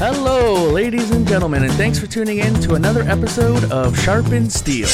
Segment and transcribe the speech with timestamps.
[0.00, 4.86] Hello, ladies and gentlemen, and thanks for tuning in to another episode of Sharpened Steel.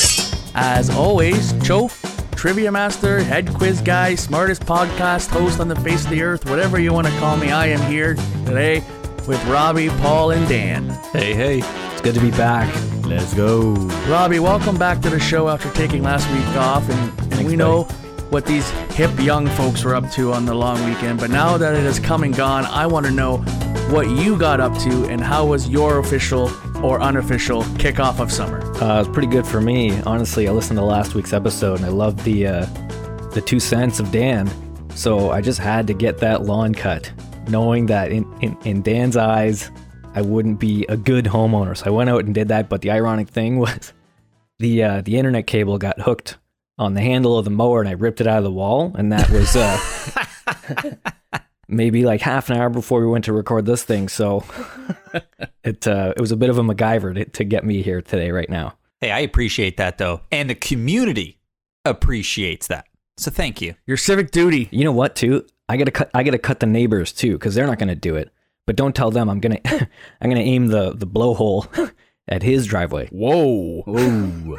[0.54, 2.00] As always, Chof,
[2.34, 6.80] Trivia Master, Head Quiz Guy, smartest podcast host on the face of the earth, whatever
[6.80, 8.14] you want to call me, I am here
[8.46, 8.82] today
[9.28, 10.88] with Robbie, Paul, and Dan.
[11.12, 11.58] Hey, hey,
[11.92, 12.74] it's good to be back.
[13.04, 13.74] Let's go.
[14.08, 17.56] Robbie, welcome back to the show after taking last week off, and, and Thanks, we
[17.56, 17.86] know
[18.30, 21.20] what these hip young folks were up to on the long weekend.
[21.20, 23.38] But now that it has come and gone, I want to know
[23.90, 26.50] what you got up to and how was your official
[26.84, 28.60] or unofficial kickoff of summer.
[28.82, 30.00] Uh, it was pretty good for me.
[30.02, 32.66] Honestly, I listened to last week's episode and I loved the uh,
[33.32, 34.50] the two cents of Dan.
[34.94, 37.12] So I just had to get that lawn cut,
[37.48, 39.70] knowing that in, in, in Dan's eyes,
[40.14, 41.76] I wouldn't be a good homeowner.
[41.76, 42.68] So I went out and did that.
[42.68, 43.92] But the ironic thing was
[44.58, 46.38] the uh, the internet cable got hooked
[46.78, 48.92] on the handle of the mower and I ripped it out of the wall.
[48.96, 50.96] And that was uh,
[51.68, 54.08] maybe like half an hour before we went to record this thing.
[54.08, 54.44] So
[55.64, 58.30] it uh, it was a bit of a MacGyver to, to get me here today,
[58.30, 58.76] right now.
[59.00, 60.20] Hey, I appreciate that though.
[60.32, 61.38] And the community
[61.84, 62.86] appreciates that.
[63.16, 63.74] So thank you.
[63.86, 64.68] Your civic duty.
[64.72, 65.14] You know what?
[65.14, 66.10] Too, I gotta cut.
[66.14, 68.32] I gotta cut the neighbors too, because they're not gonna do it.
[68.66, 69.60] But don't tell them I'm gonna.
[69.64, 71.92] I'm gonna aim the the blowhole
[72.28, 73.08] at his driveway.
[73.12, 73.84] Whoa.
[73.88, 74.58] Ooh.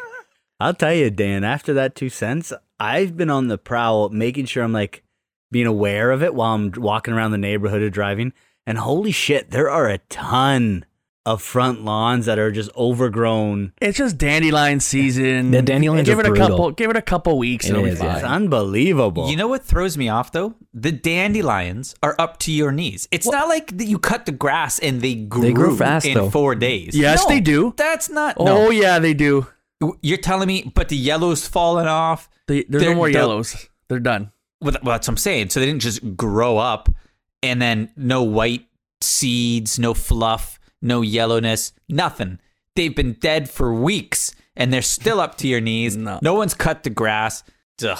[0.59, 4.63] I'll tell you, Dan, after that two cents, I've been on the prowl making sure
[4.63, 5.03] I'm like
[5.51, 8.33] being aware of it while I'm walking around the neighborhood or driving.
[8.65, 10.85] And holy shit, there are a ton
[11.25, 13.73] of front lawns that are just overgrown.
[13.81, 15.51] It's just dandelion season.
[15.51, 16.71] The dandelions give are it a couple.
[16.71, 17.65] Give it a couple weeks.
[17.65, 18.15] It it'll is, be fine.
[18.15, 19.29] It's unbelievable.
[19.29, 20.55] You know what throws me off though?
[20.73, 23.07] The dandelions are up to your knees.
[23.11, 26.29] It's not like that you cut the grass and they grew, grow fast, in though.
[26.29, 26.95] four days.
[26.95, 27.73] Yes, No, they do.
[27.75, 28.35] That's not.
[28.37, 28.69] Oh no.
[28.69, 29.47] yeah, they do.
[30.01, 32.29] You're telling me, but the yellow's falling off.
[32.47, 33.67] They, there's They're- no more yellows.
[33.87, 34.31] They're done.
[34.61, 35.49] Well, that's what I'm saying.
[35.49, 36.89] So they didn't just grow up
[37.43, 38.65] and then no white
[39.01, 42.39] seeds, no fluff, no yellowness, nothing.
[42.75, 45.95] They've been dead for weeks and they're still up to your knees.
[46.05, 46.19] No.
[46.21, 47.43] No, one's cut the grass.
[47.85, 47.99] Ugh.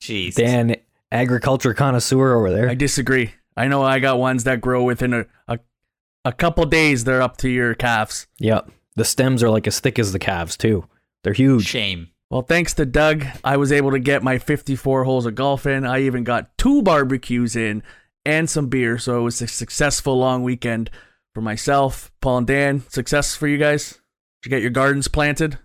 [0.00, 0.34] Jeez.
[0.34, 0.76] Dan,
[1.10, 2.68] agriculture connoisseur over there.
[2.68, 3.32] I disagree.
[3.56, 5.58] I know I got ones that grow within a a,
[6.24, 7.04] a couple days.
[7.04, 8.26] They're up to your calves.
[8.38, 8.70] Yep.
[8.94, 10.84] The stems are like as thick as the calves too.
[11.24, 11.66] They're huge.
[11.66, 12.08] Shame.
[12.30, 15.86] Well, thanks to Doug, I was able to get my 54 holes of golf in.
[15.86, 17.82] I even got two barbecues in
[18.26, 18.98] and some beer.
[18.98, 20.90] So it was a successful long weekend
[21.34, 22.82] for myself, Paul and Dan.
[22.90, 23.92] Success for you guys?
[24.42, 25.58] Did you get your gardens planted?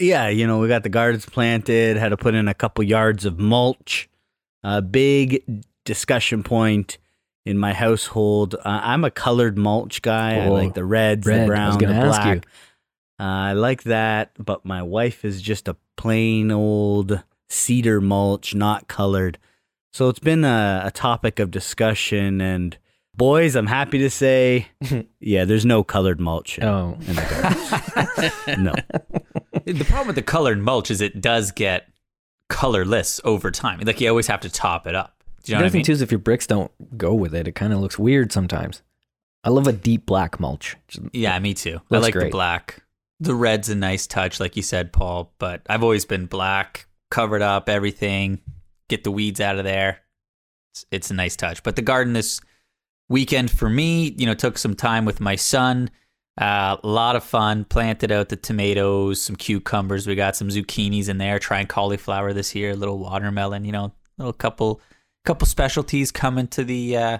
[0.00, 3.24] Yeah, you know, we got the gardens planted, had to put in a couple yards
[3.24, 4.08] of mulch.
[4.64, 6.98] A big discussion point
[7.46, 8.54] in my household.
[8.56, 10.34] Uh, I'm a colored mulch guy.
[10.40, 11.34] I Oh, like the reds, red.
[11.34, 12.32] I the was brown, the gonna ask you.
[12.34, 12.46] black.
[13.20, 18.88] Uh, I like that, but my wife is just a plain old cedar mulch, not
[18.88, 19.38] colored.
[19.92, 22.40] So it's been a, a topic of discussion.
[22.40, 22.76] And
[23.16, 24.68] boys, I'm happy to say,
[25.20, 26.58] yeah, there's no colored mulch.
[26.58, 28.58] in- Oh, in the gardens.
[28.58, 28.74] no.
[29.64, 31.88] The problem with the colored mulch is it does get
[32.48, 33.80] colorless over time.
[33.80, 35.22] Like you always have to top it up.
[35.42, 35.84] Do you know the what other I thing mean?
[35.84, 38.82] too is if your bricks don't go with it, it kind of looks weird sometimes.
[39.44, 40.76] I love a deep black mulch.
[41.12, 41.76] Yeah, me too.
[41.90, 42.82] I Looks like the black.
[43.20, 45.32] The red's a nice touch, like you said, Paul.
[45.38, 48.40] But I've always been black, covered up everything,
[48.88, 50.00] get the weeds out of there.
[50.72, 51.62] It's, it's a nice touch.
[51.62, 52.40] But the garden this
[53.08, 55.90] weekend for me, you know, took some time with my son.
[56.40, 57.64] Uh, a lot of fun.
[57.64, 60.06] Planted out the tomatoes, some cucumbers.
[60.06, 61.40] We got some zucchinis in there.
[61.40, 62.70] Trying cauliflower this year.
[62.70, 63.64] A little watermelon.
[63.64, 64.80] You know, little couple
[65.24, 67.18] couple specialties coming to the uh,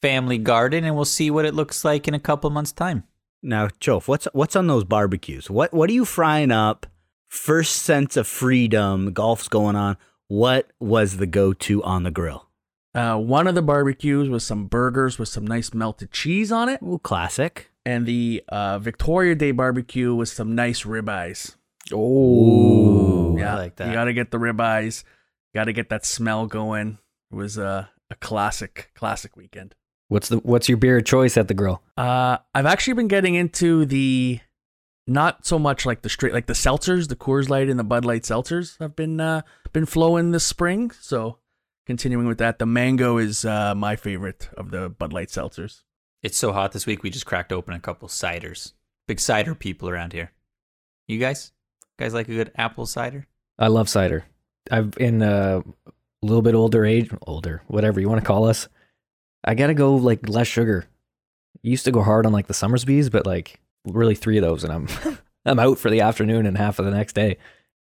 [0.00, 3.04] family garden, and we'll see what it looks like in a couple months' time.
[3.42, 5.50] Now, Chof, what's what's on those barbecues?
[5.50, 6.86] What what are you frying up?
[7.28, 9.96] First sense of freedom, golf's going on.
[10.28, 12.48] What was the go to on the grill?
[12.94, 16.82] Uh, one of the barbecues was some burgers with some nice melted cheese on it,
[16.82, 17.70] Ooh, classic.
[17.86, 21.54] and the uh, Victoria Day barbecue was some nice ribeyes.
[21.92, 23.86] Oh, I like that.
[23.88, 25.04] You got to get the ribeyes.
[25.54, 26.98] Got to get that smell going.
[27.30, 29.74] It was uh, a classic, classic weekend.
[30.10, 31.80] What's the what's your beer of choice at the grill?
[31.96, 34.40] Uh, I've actually been getting into the
[35.06, 38.04] not so much like the straight like the seltzers, the Coors Light and the Bud
[38.04, 39.42] Light seltzers have been uh,
[39.72, 40.90] been flowing this spring.
[41.00, 41.38] So
[41.86, 45.82] continuing with that, the mango is uh, my favorite of the Bud Light seltzers.
[46.22, 47.02] It's so hot this week.
[47.02, 48.74] We just cracked open a couple ciders.
[49.08, 50.32] Big cider people around here.
[51.08, 51.52] You guys,
[51.98, 53.26] guys like a good apple cider?
[53.58, 54.24] I love cider.
[54.70, 55.62] I've in a
[56.22, 58.68] little bit older age, older, whatever you want to call us.
[59.44, 60.86] I gotta go like less sugar.
[61.62, 64.72] Used to go hard on like the Somersbys, but like really three of those, and
[64.72, 64.88] I'm
[65.46, 67.36] I'm out for the afternoon and half of the next day.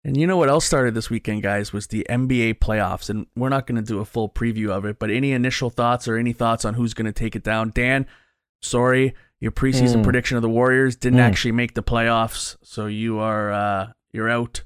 [0.04, 3.10] And you know what else started this weekend, guys, was the NBA playoffs.
[3.10, 6.08] And we're not going to do a full preview of it, but any initial thoughts
[6.08, 7.72] or any thoughts on who's going to take it down?
[7.76, 8.06] Dan,
[8.62, 10.04] sorry, your preseason Mm.
[10.04, 11.24] prediction of the Warriors didn't Mm.
[11.24, 14.64] actually make the playoffs, so you are uh, you're out.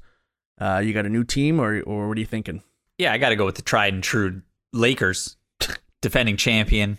[0.60, 2.62] Uh, you got a new team, or or what are you thinking?
[2.98, 4.42] Yeah, I got to go with the tried and true
[4.72, 5.36] Lakers,
[6.02, 6.98] defending champion.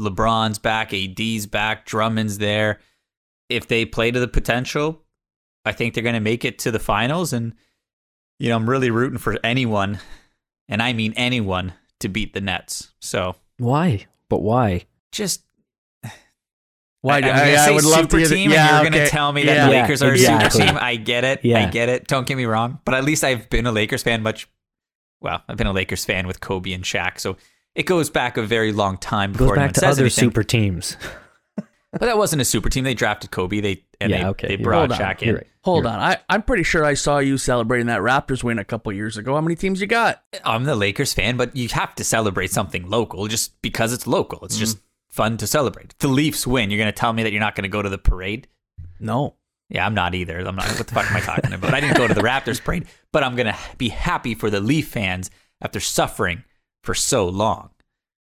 [0.00, 2.80] LeBron's back, AD's back, Drummond's there.
[3.50, 5.02] If they play to the potential,
[5.66, 7.34] I think they're going to make it to the finals.
[7.34, 7.52] And,
[8.38, 9.98] you know, I'm really rooting for anyone,
[10.68, 12.92] and I mean anyone, to beat the Nets.
[13.00, 14.06] So Why?
[14.30, 14.86] But why?
[15.12, 15.44] just.
[17.02, 17.16] Why?
[17.16, 18.98] I, am gonna say super hear the- team, yeah, and you're okay.
[18.98, 19.66] gonna tell me that Yeah.
[19.66, 20.78] the Lakers are a super team.
[20.80, 21.44] I get it.
[21.44, 22.06] I get it.
[22.06, 24.48] Don't get me wrong, but at least I've been a Lakers fan much.
[25.20, 27.36] Well, I've been a Lakers fan with Kobe and Shaq, so
[27.74, 30.24] it goes back a very long time It goes back to says other anything.
[30.30, 30.96] super teams.
[31.92, 32.84] But that wasn't a super team.
[32.84, 33.60] They drafted Kobe.
[33.60, 34.98] They and Yeah, they, okay, they you're brought right.
[34.98, 35.28] Shaq in.
[35.28, 35.46] You're right.
[35.62, 38.64] Hold You're on, I I'm pretty sure I saw you celebrating that Raptors win a
[38.64, 39.34] couple years ago.
[39.34, 40.22] How many teams you got?
[40.42, 44.42] I'm the Lakers fan, but you have to celebrate something local just because it's local.
[44.46, 44.86] It's just Mm-hmm.
[45.16, 45.90] fun to celebrate.
[45.92, 47.82] If the Leafs win, you're going to tell me that you're not going to go
[47.82, 48.48] to the parade?
[48.98, 49.34] No.
[49.68, 50.38] Yeah, I'm not either.
[50.38, 50.68] I'm not.
[50.78, 51.74] What the fuck am I talking about?
[51.74, 54.88] I didn't go to the Raptors parade, but I'm gonna be happy for the Leaf
[54.88, 55.30] fans
[55.60, 56.42] after suffering
[56.82, 57.70] for so long.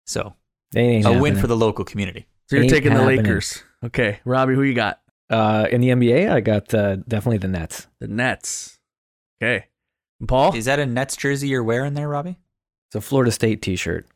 [0.07, 0.35] So
[0.73, 2.27] They ain't a win for the local community.
[2.49, 3.25] So you're Ain't taking the happening.
[3.25, 3.63] Lakers.
[3.85, 5.01] Okay, Robbie, who you got?
[5.29, 7.89] Uh, in the NBA, I got uh, definitely the Nets.
[7.99, 8.79] The Nets.
[9.43, 9.67] Okay.
[10.21, 10.55] And Paul?
[10.55, 12.39] Is that a Nets jersey you're wearing there, Robbie?
[12.89, 14.07] It's a Florida State T-shirt.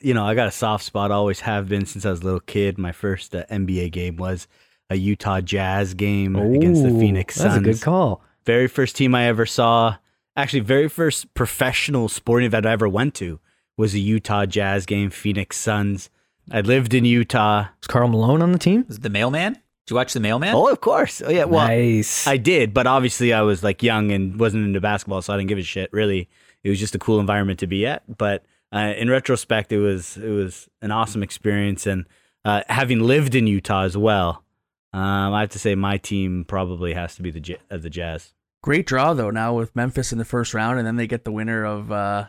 [0.00, 2.40] you know, I got a soft spot, always have been since I was a little
[2.40, 2.76] kid.
[2.76, 4.48] My first uh, NBA game was
[4.90, 7.54] a Utah Jazz game against the Phoenix Suns.
[7.54, 8.22] That's a good call.
[8.44, 9.96] Very first team I ever saw,
[10.36, 13.38] actually, very first professional sporting event I ever went to
[13.76, 16.10] was a Utah Jazz game, Phoenix Suns.
[16.50, 17.66] I lived in Utah.
[17.80, 18.84] Was Karl Malone on the team?
[18.88, 19.54] Was it the Mailman?
[19.54, 20.54] Did you watch the Mailman?
[20.54, 21.22] Oh, of course.
[21.24, 21.44] Oh, yeah.
[21.44, 22.26] Well, nice.
[22.26, 25.48] I did, but obviously I was like young and wasn't into basketball, so I didn't
[25.48, 25.92] give a shit.
[25.92, 26.28] Really,
[26.62, 28.02] it was just a cool environment to be at.
[28.16, 32.06] But uh, in retrospect, it was it was an awesome experience, and
[32.44, 34.44] uh, having lived in Utah as well,
[34.92, 37.90] um, I have to say my team probably has to be the J- uh, the
[37.90, 38.34] Jazz.
[38.62, 41.32] Great draw though now with Memphis in the first round, and then they get the
[41.32, 42.26] winner of uh,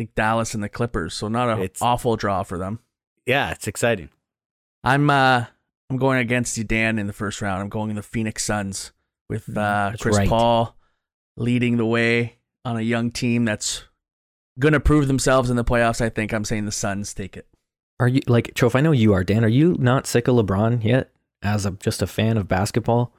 [0.00, 1.12] think Dallas and the Clippers.
[1.12, 2.80] So not an awful draw for them.
[3.26, 4.08] Yeah, it's exciting.
[4.82, 5.44] I'm uh
[5.90, 7.60] I'm going against you, Dan, in the first round.
[7.60, 8.92] I'm going the Phoenix Suns
[9.28, 10.28] with uh, Chris right.
[10.28, 10.76] Paul
[11.36, 13.84] leading the way on a young team that's
[14.58, 16.00] gonna prove themselves in the playoffs.
[16.00, 17.46] I think I'm saying the Suns take it.
[17.98, 18.74] Are you like Chof?
[18.74, 19.44] I know you are, Dan.
[19.44, 21.10] Are you not sick of LeBron yet?
[21.42, 23.12] As a just a fan of basketball,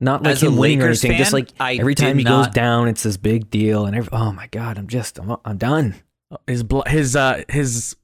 [0.00, 1.18] not like As a him winning or Lakers anything.
[1.18, 3.86] just like I every time did he goes down, it's this big deal.
[3.86, 5.94] And every, oh my god, I'm just I'm, I'm done.
[6.46, 7.96] His bl- his uh his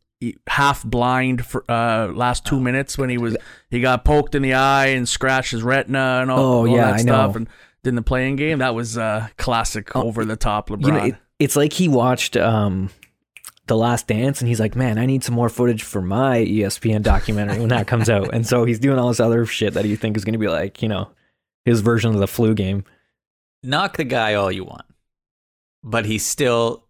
[0.46, 3.36] half blind for uh last two minutes when he was
[3.70, 6.86] he got poked in the eye and scratched his retina and all, Oh, all yeah,
[6.86, 7.36] that I stuff know.
[7.38, 7.48] and
[7.84, 10.86] in the playing game that was uh classic Oh, over the top LeBron.
[10.86, 12.88] You know, it, it's like he watched um,
[13.66, 17.02] The Last Dance and he's like, man, I need some more footage for my ESPN
[17.02, 18.32] documentary when that comes out.
[18.32, 20.48] And so he's doing all this other shit that you think is going to be
[20.48, 21.10] like, you know,
[21.64, 22.84] his version of the flu game.
[23.62, 24.84] Knock the guy all you want,
[25.82, 26.84] but he's still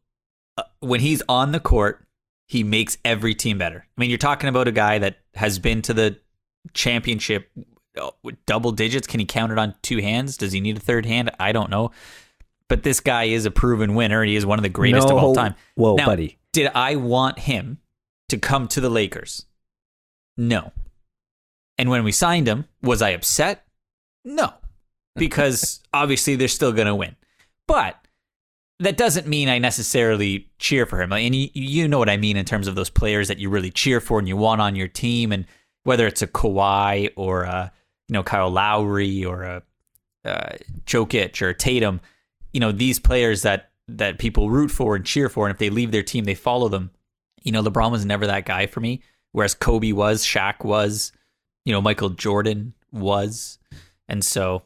[0.57, 2.07] uh, when he's on the court,
[2.47, 3.87] he makes every team better.
[3.97, 6.19] I mean, you're talking about a guy that has been to the
[6.73, 7.51] championship
[8.01, 9.07] uh, with double digits.
[9.07, 10.37] Can he count it on two hands?
[10.37, 11.31] Does he need a third hand?
[11.39, 11.91] I don't know.
[12.69, 14.25] But this guy is a proven winner.
[14.25, 15.55] He is one of the greatest of all time.
[15.75, 16.39] Whoa, Now, buddy.
[16.53, 17.79] Did I want him
[18.31, 19.47] to come to the Lakers?
[20.37, 20.73] No.
[21.79, 23.67] And when we signed him, was I upset?
[24.25, 24.55] No.
[25.17, 27.17] Because obviously they're still going to win.
[27.67, 27.97] But
[28.81, 31.11] that doesn't mean I necessarily cheer for him.
[31.11, 33.49] Like, And you, you know what I mean in terms of those players that you
[33.49, 35.33] really cheer for and you want on your team.
[35.33, 35.47] And
[35.85, 37.73] whether it's a Kawhi or a,
[38.09, 39.63] you know, Kyle Lowry or a
[40.25, 40.57] uh,
[40.87, 42.01] Jokic or Tatum,
[42.53, 45.69] you know, these players that that people root for and cheer for, and if they
[45.69, 46.91] leave their team, they follow them.
[47.43, 49.03] You know, LeBron was never that guy for me,
[49.33, 51.13] whereas Kobe was, Shaq was,
[51.67, 53.59] you know, Michael Jordan was,
[54.09, 54.63] and so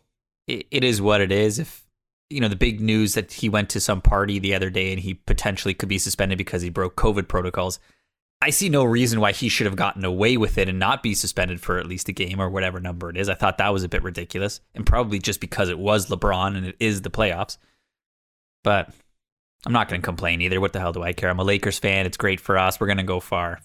[0.48, 1.58] it, it is what it is.
[1.58, 1.84] If
[2.30, 5.00] you know the big news that he went to some party the other day and
[5.00, 7.78] he potentially could be suspended because he broke COVID protocols.
[8.40, 11.14] I see no reason why he should have gotten away with it and not be
[11.14, 13.28] suspended for at least a game or whatever number it is.
[13.28, 16.66] I thought that was a bit ridiculous, and probably just because it was LeBron and
[16.66, 17.58] it is the playoffs.
[18.62, 18.94] But
[19.66, 20.60] I'm not going to complain either.
[20.60, 21.30] What the hell do I care?
[21.30, 22.06] I'm a Lakers fan.
[22.06, 22.78] It's great for us.
[22.78, 23.58] We're going to go far.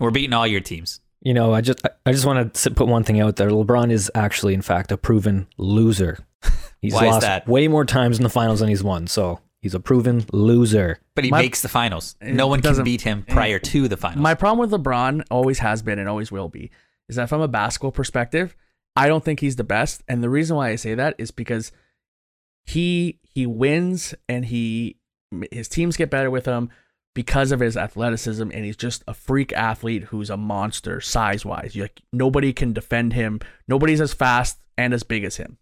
[0.00, 1.00] We're beating all your teams.
[1.24, 3.48] You know, I just I just want to put one thing out there.
[3.50, 6.18] LeBron is actually, in fact, a proven loser.
[6.80, 7.48] He's Why is lost that?
[7.48, 9.06] way more times in the finals than he's won.
[9.06, 10.98] So he's a proven loser.
[11.14, 12.14] But he My- makes the finals.
[12.20, 14.20] No one can beat him prior to the finals.
[14.22, 16.70] My problem with LeBron always has been and always will be
[17.08, 18.54] is that from a basketball perspective,
[18.94, 20.02] I don't think he's the best.
[20.06, 21.72] And the reason why I say that is because
[22.66, 24.98] he he wins and he
[25.50, 26.68] his teams get better with him
[27.14, 31.76] because of his athleticism and he's just a freak athlete who's a monster size wise.
[31.76, 33.40] Like nobody can defend him.
[33.68, 35.58] Nobody's as fast and as big as him.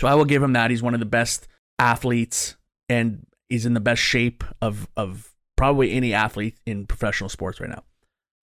[0.00, 0.70] So I will give him that.
[0.70, 2.56] He's one of the best athletes
[2.88, 7.70] and he's in the best shape of of probably any athlete in professional sports right
[7.70, 7.84] now.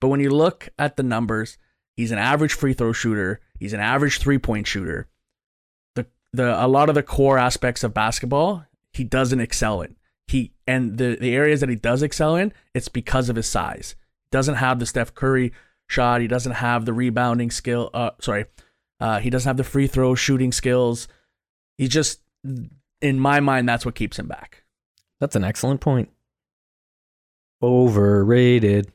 [0.02, 1.58] But when you look at the numbers,
[1.96, 5.10] he's an average free throw shooter, he's an average three-point shooter.
[5.96, 9.96] The the a lot of the core aspects of basketball, he doesn't excel in.
[10.30, 13.96] He and the the areas that he does excel in, it's because of his size.
[14.32, 15.52] Doesn't have the Steph Curry
[15.88, 18.46] shot, he doesn't have the rebounding skill, uh sorry.
[19.00, 21.08] Uh, he doesn't have the free throw shooting skills.
[21.78, 22.20] He just
[23.02, 24.64] in my mind that's what keeps him back.
[25.20, 26.10] That's an excellent point.
[27.64, 28.92] Overrated.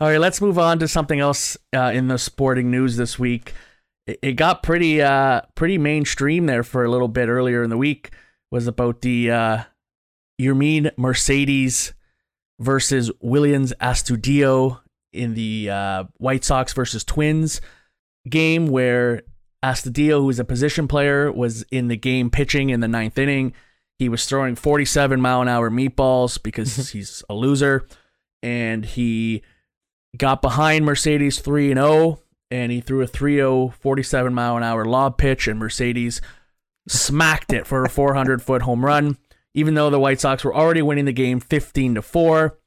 [0.00, 3.52] All right, let's move on to something else uh, in the sporting news this week.
[4.06, 7.76] It, it got pretty uh, pretty mainstream there for a little bit earlier in the
[7.76, 8.10] week.
[8.50, 9.62] Was about the uh,
[10.40, 11.92] Yermin Mercedes
[12.58, 14.80] versus Willians Astudillo
[15.12, 17.60] in the uh, White Sox versus Twins
[18.28, 19.22] game, where
[19.62, 23.52] Astudillo, who is a position player, was in the game pitching in the ninth inning.
[23.98, 27.86] He was throwing 47 mile an hour meatballs because he's a loser,
[28.42, 29.42] and he
[30.16, 32.18] got behind Mercedes 3 and 0
[32.50, 36.20] and he threw a 3-0 47 mile an hour lob pitch and Mercedes
[36.88, 39.16] smacked it for a 400 foot home run
[39.54, 42.58] even though the White Sox were already winning the game 15 to 4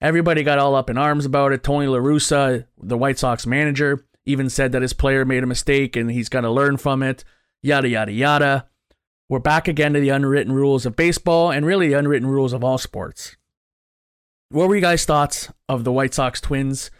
[0.00, 1.62] everybody got all up in arms about it.
[1.62, 5.96] Tony La Russa the White Sox manager even said that his player made a mistake
[5.96, 7.24] and he's got to learn from it
[7.62, 8.66] yada yada yada.
[9.28, 12.64] We're back again to the unwritten rules of baseball and really the unwritten rules of
[12.64, 13.36] all sports.
[14.48, 16.90] What were you guys' thoughts of the White Sox Twins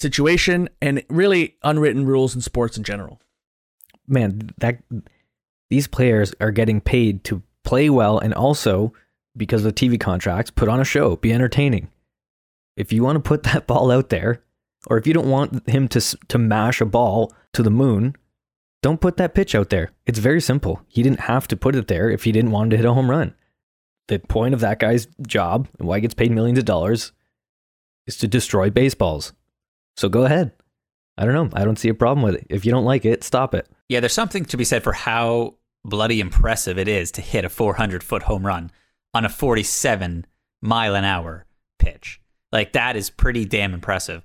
[0.00, 3.20] situation and really unwritten rules in sports in general?
[4.06, 4.78] Man, that
[5.68, 8.92] these players are getting paid to play well and also
[9.36, 11.90] because of TV contracts, put on a show, be entertaining.
[12.76, 14.42] If you want to put that ball out there,
[14.86, 18.16] or if you don't want him to to mash a ball to the moon,
[18.82, 19.90] don't put that pitch out there.
[20.06, 20.82] It's very simple.
[20.86, 23.10] He didn't have to put it there if he didn't want to hit a home
[23.10, 23.34] run.
[24.06, 27.12] The point of that guy's job and why he gets paid millions of dollars
[28.06, 29.32] is to destroy baseballs.
[29.96, 30.52] So go ahead.
[31.18, 31.50] I don't know.
[31.52, 32.46] I don't see a problem with it.
[32.48, 33.68] If you don't like it, stop it.
[33.88, 37.48] Yeah, there's something to be said for how bloody impressive it is to hit a
[37.48, 38.70] 400 foot home run
[39.14, 40.26] on a 47
[40.60, 41.46] mile an hour
[41.78, 42.20] pitch.
[42.52, 44.24] Like, that is pretty damn impressive.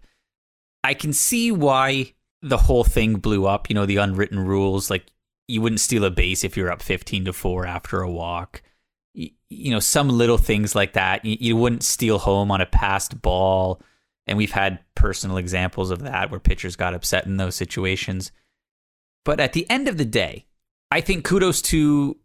[0.84, 4.90] I can see why the whole thing blew up, you know, the unwritten rules.
[4.90, 5.06] Like,
[5.48, 8.62] you wouldn't steal a base if you're up 15 to 4 after a walk.
[9.14, 11.24] You know, some little things like that.
[11.24, 13.82] You wouldn't steal home on a passed ball.
[14.26, 18.32] And we've had personal examples of that where pitchers got upset in those situations.
[19.26, 20.46] But at the end of the day,
[20.94, 22.18] I think kudos to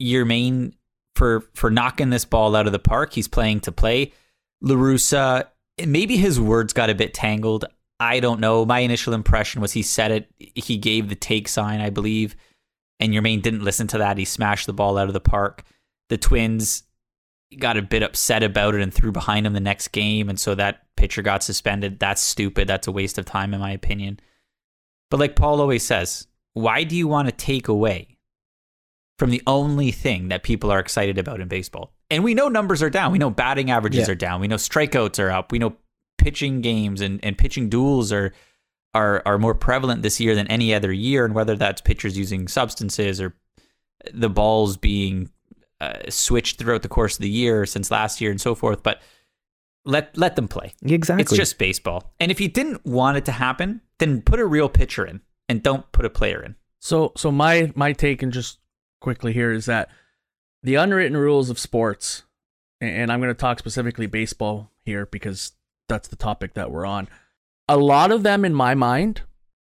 [0.00, 0.74] Yermin
[1.16, 3.12] for for knocking this ball out of the park.
[3.12, 4.12] He's playing to play.
[4.60, 5.48] La Russa,
[5.84, 7.64] maybe his words got a bit tangled.
[7.98, 8.64] I don't know.
[8.64, 10.30] My initial impression was he said it.
[10.38, 12.36] He gave the take sign, I believe,
[13.00, 14.18] and Yermin didn't listen to that.
[14.18, 15.64] He smashed the ball out of the park.
[16.10, 16.84] The Twins
[17.58, 20.54] got a bit upset about it and threw behind him the next game, and so
[20.54, 21.98] that pitcher got suspended.
[21.98, 22.68] That's stupid.
[22.68, 24.20] That's a waste of time, in my opinion.
[25.10, 28.18] But like Paul always says, why do you want to take away
[29.18, 31.92] from the only thing that people are excited about in baseball?
[32.10, 33.12] And we know numbers are down.
[33.12, 34.12] We know batting averages Yeah.
[34.12, 34.40] are down.
[34.40, 35.52] We know strikeouts are up.
[35.52, 35.76] We know
[36.18, 38.32] pitching games and, and pitching duels are
[38.92, 41.24] are are more prevalent this year than any other year.
[41.24, 43.34] And whether that's pitchers using substances or
[44.12, 45.30] the balls being
[45.80, 49.00] uh, switched throughout the course of the year since last year and so forth, but
[49.84, 50.74] let let them play.
[50.82, 51.22] Exactly.
[51.22, 52.12] It's just baseball.
[52.18, 55.64] And if you didn't want it to happen, then put a real pitcher in and
[55.64, 56.54] don't put a player in.
[56.78, 58.60] So, so my my take and just
[59.00, 59.90] quickly here is that
[60.62, 62.22] the unwritten rules of sports,
[62.80, 65.52] and- I'm going to talk specifically baseball here because
[65.88, 67.08] that's the topic that we're on.
[67.68, 69.22] A lot of them, in my mind,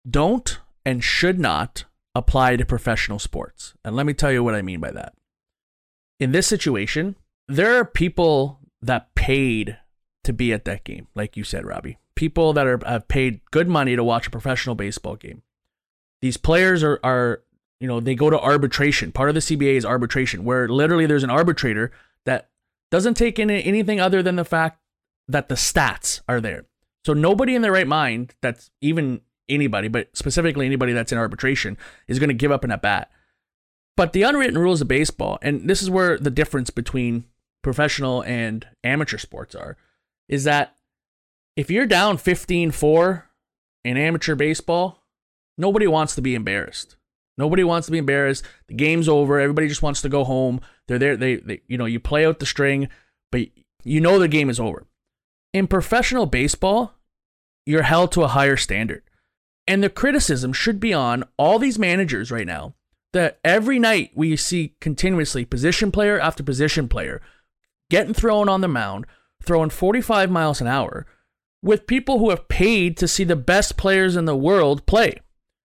[0.09, 3.73] don't and should not apply to professional sports.
[3.85, 5.13] And let me tell you what I mean by that.
[6.19, 7.15] In this situation,
[7.47, 9.77] there are people that paid
[10.25, 11.97] to be at that game, like you said, Robbie.
[12.15, 15.43] People that are have paid good money to watch a professional baseball game.
[16.21, 17.43] These players are are
[17.79, 19.11] you know they go to arbitration.
[19.11, 21.91] Part of the CBA is arbitration, where literally there's an arbitrator
[22.25, 22.49] that
[22.91, 24.79] doesn't take in anything other than the fact
[25.27, 26.65] that the stats are there.
[27.05, 31.77] So nobody in their right mind, that's even anybody, but specifically anybody that's in arbitration,
[32.07, 33.11] is going to give up an at bat.
[33.95, 37.25] But the unwritten rules of baseball, and this is where the difference between
[37.63, 39.75] professional and amateur sports are,
[40.29, 40.75] is that
[41.55, 43.29] if you're down 15 4
[43.83, 44.96] in amateur baseball,
[45.57, 46.95] nobody wants to be embarrassed.
[47.37, 48.43] Nobody wants to be embarrassed.
[48.67, 49.39] The game's over.
[49.39, 50.59] Everybody just wants to go home.
[50.87, 51.15] They're there.
[51.15, 52.89] They, they you know, you play out the string,
[53.31, 53.41] but
[53.83, 54.85] you know the game is over.
[55.53, 56.93] In professional baseball,
[57.65, 59.03] you're held to a higher standard.
[59.67, 62.73] And the criticism should be on all these managers right now
[63.13, 67.21] that every night we see continuously position player after position player
[67.89, 69.05] getting thrown on the mound,
[69.43, 71.05] throwing 45 miles an hour
[71.61, 75.19] with people who have paid to see the best players in the world play.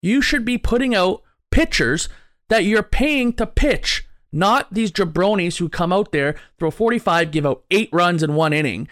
[0.04, 2.10] You should be putting out pitchers
[2.50, 7.46] that you're paying to pitch, not these jabronis who come out there, throw 45, give
[7.46, 8.86] out eight runs in one inning,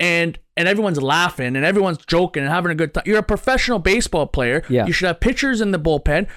[0.00, 3.02] and and everyone's laughing and everyone's joking and having a good time.
[3.04, 4.64] You're a professional baseball player.
[4.70, 4.86] Yeah.
[4.86, 6.28] You should have pitchers in the bullpen.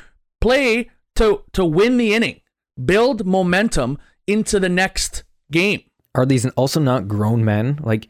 [0.41, 2.41] Play to to win the inning.
[2.83, 5.83] Build momentum into the next game.
[6.15, 7.79] Are these also not grown men?
[7.81, 8.09] Like,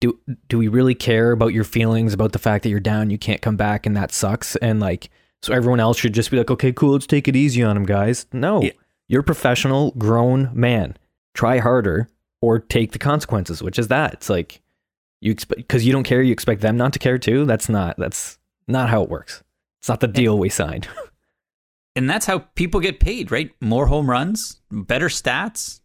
[0.00, 3.18] do do we really care about your feelings about the fact that you're down, you
[3.18, 4.56] can't come back, and that sucks?
[4.56, 5.10] And like,
[5.42, 7.84] so everyone else should just be like, okay, cool, let's take it easy on him,
[7.84, 8.26] guys.
[8.32, 8.72] No, Yeah.
[9.08, 10.96] you're a professional, grown man.
[11.34, 12.08] Try harder
[12.40, 14.14] or take the consequences, which is that.
[14.14, 14.60] It's like
[15.20, 17.44] you expect because you don't care, you expect them not to care too.
[17.44, 19.42] That's not that's not how it works.
[19.80, 20.88] It's not the deal we signed.
[21.96, 23.50] And that's how people get paid, right?
[23.60, 25.80] More home runs, better stats.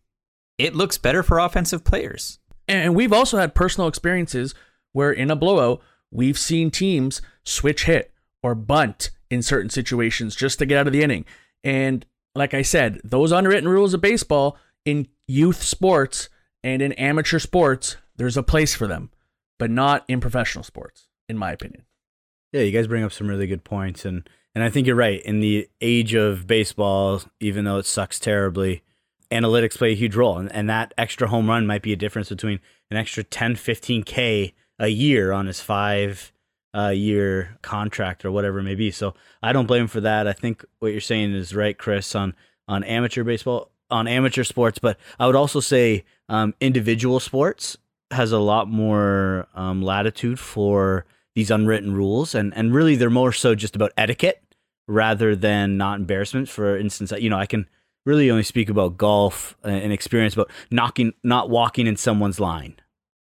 [0.59, 2.37] It looks better for offensive players.
[2.67, 4.53] And we've also had personal experiences
[4.91, 5.81] where in a blowout,
[6.11, 10.93] we've seen teams switch hit or bunt in certain situations just to get out of
[10.93, 11.25] the inning.
[11.63, 16.29] And like I said, those unwritten rules of baseball in youth sports
[16.63, 19.09] and in amateur sports, there's a place for them,
[19.57, 21.83] but not in professional sports, in my opinion.
[22.51, 25.21] Yeah, you guys bring up some really good points, and and I think you're right.
[25.23, 28.83] In the age of baseball, even though it sucks terribly,
[29.31, 32.29] analytics play a huge role, and, and that extra home run might be a difference
[32.29, 32.59] between
[32.91, 36.32] an extra 10, 15 k a year on his five
[36.75, 38.91] uh, year contract or whatever it may be.
[38.91, 40.27] So I don't blame him for that.
[40.27, 42.35] I think what you're saying is right, Chris, on
[42.67, 47.77] on amateur baseball, on amateur sports, but I would also say um, individual sports
[48.11, 51.05] has a lot more um, latitude for
[51.35, 54.41] these unwritten rules, and and really they're more so just about etiquette
[54.87, 56.49] rather than not embarrassment.
[56.49, 57.67] For instance, you know, I can
[58.05, 62.75] really only speak about golf and experience about knocking, not walking in someone's line.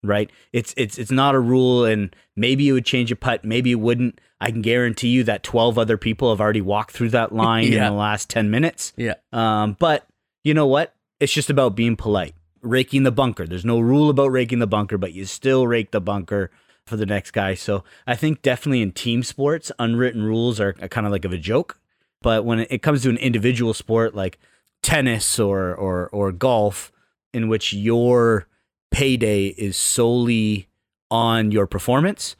[0.03, 0.31] Right?
[0.51, 3.79] It's it's it's not a rule, and maybe it would change a putt, maybe it
[3.79, 4.19] wouldn't.
[4.39, 7.87] I can guarantee you that twelve other people have already walked through that line Yeah.
[7.87, 8.93] in the last ten minutes.
[8.97, 9.13] Yeah.
[9.31, 10.07] Um, but
[10.43, 10.95] you know what?
[11.19, 12.33] It's just about being polite.
[12.63, 13.45] Raking the bunker.
[13.45, 16.49] There's no rule about raking the bunker, but you still rake the bunker
[16.87, 17.53] for the next guy.
[17.53, 21.37] So I think definitely in team sports, unwritten rules are kind of like of a
[21.37, 21.79] joke.
[22.23, 24.39] But when it comes to an individual sport like
[24.81, 26.91] tennis or or or golf,
[27.33, 28.47] in which your
[28.91, 30.67] payday is solely
[31.09, 32.35] on your performance,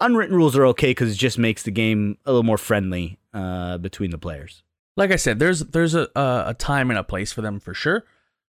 [0.00, 3.78] unwritten rules are okay because it just makes the game a little more friendly uh,
[3.78, 4.62] between the players.
[4.96, 8.04] like I said, there's there's a, a time and a place for them for sure.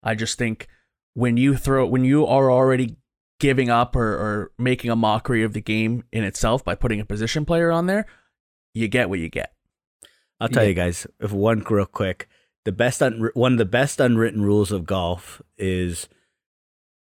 [0.02, 0.68] I just think
[1.14, 2.96] when you throw when you are already
[3.40, 7.06] giving up or, or making a mockery of the game in itself by putting a
[7.06, 8.06] position player on there,
[8.74, 9.54] you get what you get.
[10.40, 10.70] I'll tell Yeah.
[10.70, 12.28] you guys, if one real quick,
[12.66, 16.08] the best un- one of the best unwritten rules of golf is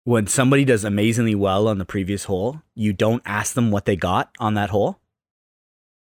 [0.04, 3.96] when somebody does amazingly well on the previous hole, you don't ask them what they
[3.96, 4.98] got on that hole.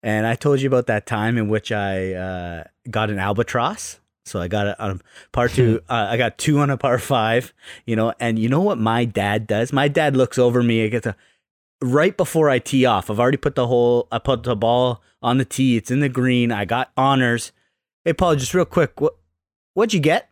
[0.03, 3.99] And I told you about that time in which I uh, got an albatross.
[4.25, 5.81] So I got it on par two.
[5.89, 7.53] uh, I got two on a par five.
[7.85, 9.73] You know, and you know what my dad does?
[9.73, 10.85] My dad looks over me.
[10.85, 11.15] I get to
[11.81, 13.09] right before I tee off.
[13.09, 14.07] I've already put the hole.
[14.11, 15.77] I put the ball on the tee.
[15.77, 16.51] It's in the green.
[16.51, 17.51] I got honors.
[18.03, 19.15] Hey Paul, just real quick, what
[19.73, 20.29] what'd you get?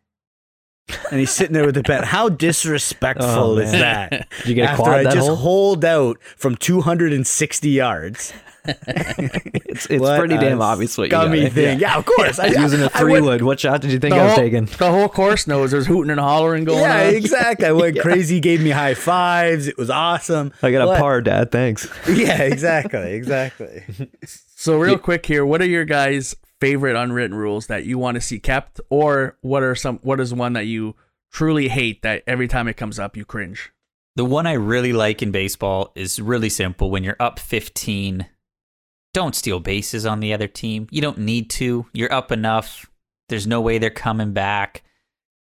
[1.11, 2.03] And he's sitting there with the bet.
[2.03, 4.27] How oh, disrespectful Oh, is that?
[4.39, 5.35] Did you get a After quad I that just hole?
[5.37, 8.33] holed out from 260 yards.
[8.65, 11.23] It's it's What pretty damn obvious what you got.
[11.23, 11.79] Scummy thing.
[11.79, 12.39] Yeah, of course.
[12.39, 13.41] I, Using a three went- wood.
[13.41, 14.65] What shot did you think I was whole, taking?
[14.65, 17.13] the whole course knows there's hooting and hollering going Yeah, on.
[17.15, 17.65] exactly.
[17.65, 18.39] I went crazy.
[18.39, 19.67] Gave me high fives.
[19.67, 20.53] It was awesome.
[20.61, 21.51] I got a par, Dad.
[21.51, 21.89] Thanks.
[22.09, 23.83] Yeah, exactly, exactly.
[24.55, 28.21] So real quick here, what are your guys' favorite unwritten rules that you want to
[28.21, 29.99] see kept, or what are some?
[30.01, 30.95] What is one that you
[31.29, 33.73] truly hate that every time it comes up you cringe?
[34.15, 36.89] The one I really like in baseball is really simple.
[36.89, 38.27] When you're up 15,
[39.13, 40.87] don't steal bases on the other team.
[40.89, 41.85] You don't need to.
[41.93, 42.89] You're up enough.
[43.27, 44.83] There's no way they're coming back.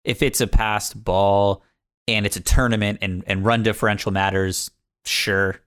[0.03, 1.63] If it's a passed ball
[2.07, 4.69] and it's a tournament and, and run differential matters,
[5.05, 5.61] sure.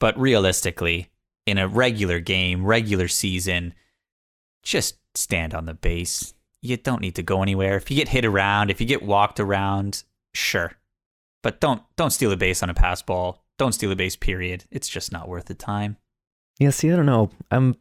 [0.00, 1.10] But realistically,
[1.46, 3.74] in a regular game, regular season,
[4.62, 6.34] just stand on the base.
[6.62, 7.76] You don't need to go anywhere.
[7.76, 10.72] If you get hit around, if you get walked around, sure.
[11.42, 13.44] But don't don't steal a base on a pass ball.
[13.58, 14.64] Don't steal a base period.
[14.70, 15.96] It's just not worth the time.
[16.58, 17.30] Yeah, see, I don't know.
[17.50, 17.76] I'm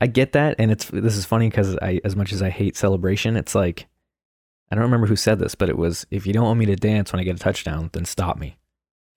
[0.00, 2.76] I get that, and it's this is funny because I, as much as I hate
[2.76, 3.86] celebration, it's like
[4.70, 6.76] I don't remember who said this, but it was if you don't want me to
[6.76, 8.56] dance when I get a touchdown, then stop me,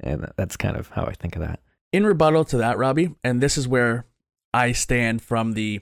[0.02, 1.62] and that's kind of how I think of that.
[1.94, 4.06] In rebuttal to that, Robbie, and this is where
[4.54, 5.82] I stand from the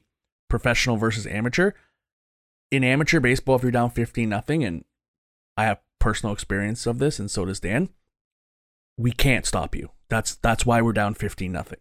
[0.54, 1.72] professional versus amateur.
[2.70, 4.86] In amateur baseball, if you're down 15 nothing, and
[5.58, 7.90] I have personal experience of this, and so does Dan,
[8.96, 9.90] we can't stop you.
[10.10, 11.80] That's that's why we're down 15 nothing.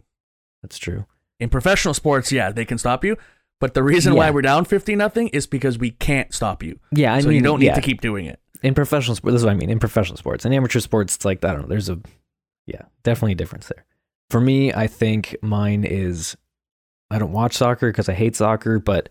[0.63, 1.05] That's true.
[1.39, 3.19] In professional sports, yeah, they can stop you.
[3.61, 6.81] But the reason why we're down 15 nothing is because we can't stop you.
[6.93, 7.75] Yeah, I so mean, you don't need yeah.
[7.75, 8.41] to keep doing it.
[8.63, 9.35] in professional sports.
[9.35, 9.69] This is what I mean.
[9.69, 11.69] In professional sports, in amateur sports, it's like I don't know.
[11.69, 12.01] There's a
[12.67, 13.85] yeah, definitely a difference there.
[14.31, 16.39] For me, I think mine is
[17.13, 19.09] I don't watch soccer because I hate soccer, but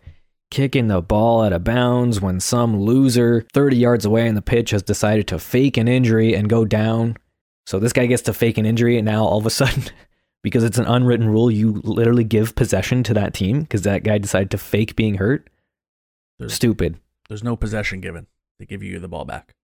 [0.49, 4.71] kicking the ball out of bounds when some loser 30 yards away in the pitch
[4.71, 7.15] has decided to fake an injury and go down.
[7.67, 9.83] So this guy gets to fake an injury, and now all of a sudden,
[10.43, 14.17] because it's an unwritten rule, you literally give possession to that team because that guy
[14.17, 15.49] decided to fake being hurt.
[16.39, 16.97] There's- Stupid.
[17.29, 18.27] There's no possession given.
[18.59, 19.55] They give you the ball back.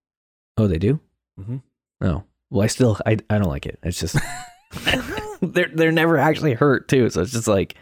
[0.57, 0.99] Oh, they do.
[1.39, 1.61] Mhm.
[2.01, 3.77] Oh, well, I still I I don't like it.
[3.83, 4.15] It's just
[5.41, 7.75] they're they're never actually hurt too, so it's just like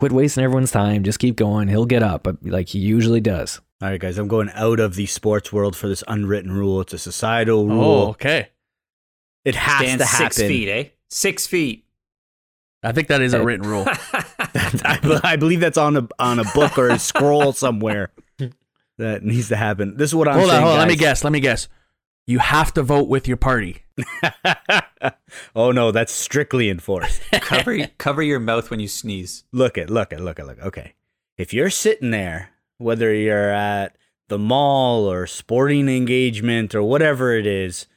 [0.00, 1.04] quit wasting everyone's time.
[1.04, 1.68] Just keep going.
[1.68, 3.60] He'll get up, but like he usually does.
[3.82, 6.80] All right, guys, I'm going out of the sports world for this unwritten rule.
[6.80, 7.84] It's a societal rule.
[7.84, 8.48] Oh, okay.
[9.44, 10.32] It has Stand to happen.
[10.32, 10.84] six feet, eh?
[11.08, 11.84] Six feet.
[12.82, 13.84] I think that is a written rule.
[14.52, 18.10] I, I believe that's on a on a book or a scroll somewhere.
[18.98, 19.96] That needs to happen.
[19.96, 20.62] This is what I'm hold on, saying.
[20.62, 20.78] hold on.
[20.80, 21.24] Let me guess.
[21.24, 21.68] Let me guess.
[22.30, 23.82] You have to vote with your party.
[25.56, 27.20] oh no, that's strictly enforced.
[27.32, 29.42] cover cover your mouth when you sneeze.
[29.50, 30.60] look at, look at, look at, look.
[30.60, 30.94] Okay,
[31.36, 37.48] if you're sitting there, whether you're at the mall or sporting engagement or whatever it
[37.48, 37.88] is,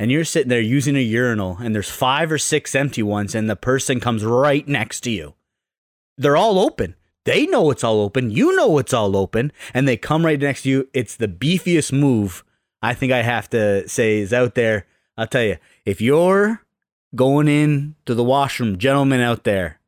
[0.00, 3.48] and you're sitting there using a urinal, and there's five or six empty ones, and
[3.48, 5.34] the person comes right next to you,
[6.18, 6.96] they're all open.
[7.24, 8.32] They know it's all open.
[8.32, 10.88] You know it's all open, and they come right next to you.
[10.92, 12.42] It's the beefiest move
[12.82, 14.86] I think I have to say is out there.
[15.16, 16.64] I'll tell you, if you're
[17.14, 19.80] going in to the washroom, gentlemen out there,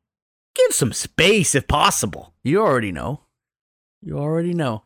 [0.55, 2.35] give some space if possible.
[2.43, 3.23] You already know.
[4.03, 4.85] You already know.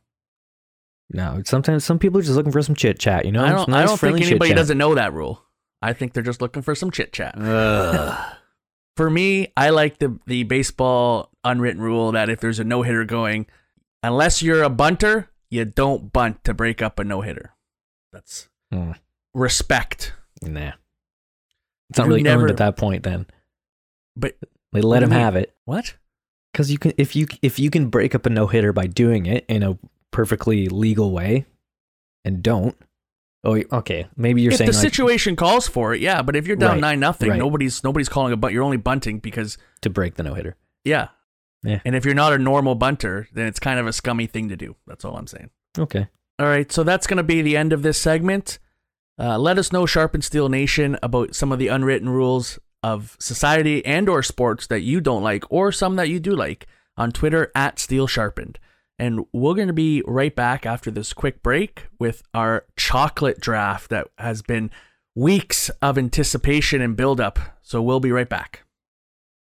[1.11, 3.25] No, sometimes some people are just looking for some chit chat.
[3.25, 3.69] You know, I don't.
[3.69, 4.57] nice, I don't think anybody chit-chat.
[4.57, 5.43] doesn't know that rule.
[5.81, 7.37] I think they're just looking for some chit chat.
[8.97, 13.05] For me, I like the the baseball unwritten rule that if there's a no hitter
[13.05, 13.47] going,
[14.03, 17.53] unless you're a bunter, you don't bunt to break up a no hitter.
[18.17, 18.93] That's Hmm.
[19.35, 20.15] respect.
[20.43, 20.73] Nah,
[21.91, 23.03] it's not You really never- earned at that point.
[23.03, 23.27] Then
[24.17, 24.37] But
[24.73, 25.95] they let him have it what?
[26.53, 29.27] because you can if you if you can break up a no hitter by doing
[29.27, 29.79] it in a
[30.11, 31.45] perfectly legal way,
[32.25, 32.75] and don't.
[33.45, 34.09] Oh, okay.
[34.17, 36.23] Maybe you're if saying the like, situation calls for it, yeah.
[36.23, 37.39] But if you're down Right, nine nothing, right.
[37.39, 38.55] nobody's nobody's calling a bunt.
[38.55, 40.57] You're only bunting because to break the no hitter.
[40.85, 41.09] yeah.
[41.63, 41.81] Yeah.
[41.85, 44.57] And if you're not a normal bunter, then it's kind of a scummy thing to
[44.57, 44.77] do.
[44.87, 45.51] That's all I'm saying.
[45.77, 46.07] Okay.
[46.39, 48.59] All right, so that's going to be the end of this segment.
[49.19, 53.85] Uh, let us know, Sharpened Steel Nation, about some of the unwritten rules of society
[53.87, 56.67] and or sports that you don't like, or some that you do like,
[56.99, 58.59] on Twitter at Steel Sharpened.
[58.99, 63.89] And we're going to be right back after this quick break with our chocolate draft
[63.89, 64.71] that has been
[65.15, 67.39] weeks of anticipation and buildup.
[67.63, 68.66] So we'll be right back.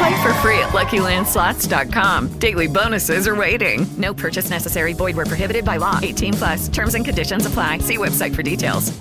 [0.00, 2.38] Play for free at LuckyLandSlots.com.
[2.38, 3.86] Daily bonuses are waiting.
[3.98, 4.94] No purchase necessary.
[4.94, 5.98] Void were prohibited by law.
[6.02, 6.68] 18 plus.
[6.68, 7.78] Terms and conditions apply.
[7.78, 8.98] See website for details.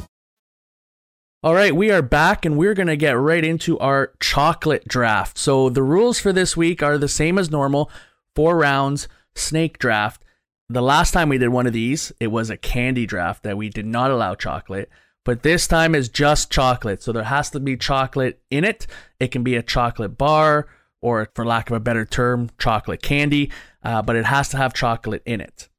[1.41, 5.37] All right, we are back and we're going to get right into our chocolate draft.
[5.37, 7.89] So, the rules for this week are the same as normal
[8.35, 10.25] four rounds, snake draft.
[10.67, 13.69] The last time we did one of these, it was a candy draft that we
[13.69, 14.89] did not allow chocolate,
[15.23, 17.01] but this time is just chocolate.
[17.01, 18.85] So, there has to be chocolate in it.
[19.21, 20.67] It can be a chocolate bar
[21.01, 23.51] or, for lack of a better term, chocolate candy,
[23.83, 25.69] uh, but it has to have chocolate in it.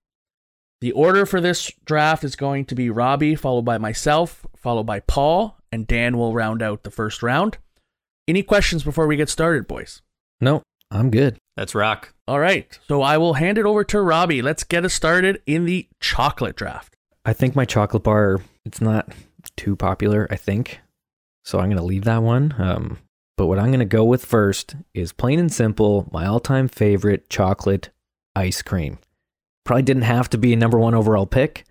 [0.81, 5.01] The order for this draft is going to be Robbie, followed by myself, followed by
[5.01, 7.59] Paul, and Dan will round out the first round.
[8.27, 10.01] Any questions before we get started, boys?
[10.41, 11.37] No, I'm good.
[11.57, 12.15] Let's rock.
[12.27, 14.41] All right, so I will hand it over to Robbie.
[14.41, 16.95] Let's get us started in the chocolate draft.
[17.25, 19.09] I think my chocolate bar it's not
[19.57, 20.81] too popular, I think.
[21.45, 22.55] So I'm going to leave that one.
[22.59, 22.99] Um,
[23.37, 27.31] but what I'm going to go with first is plain and simple, my all-time favorite
[27.31, 27.91] chocolate
[28.37, 28.99] ice cream.
[29.65, 31.65] Probably didn't have to be a number 1 overall pick,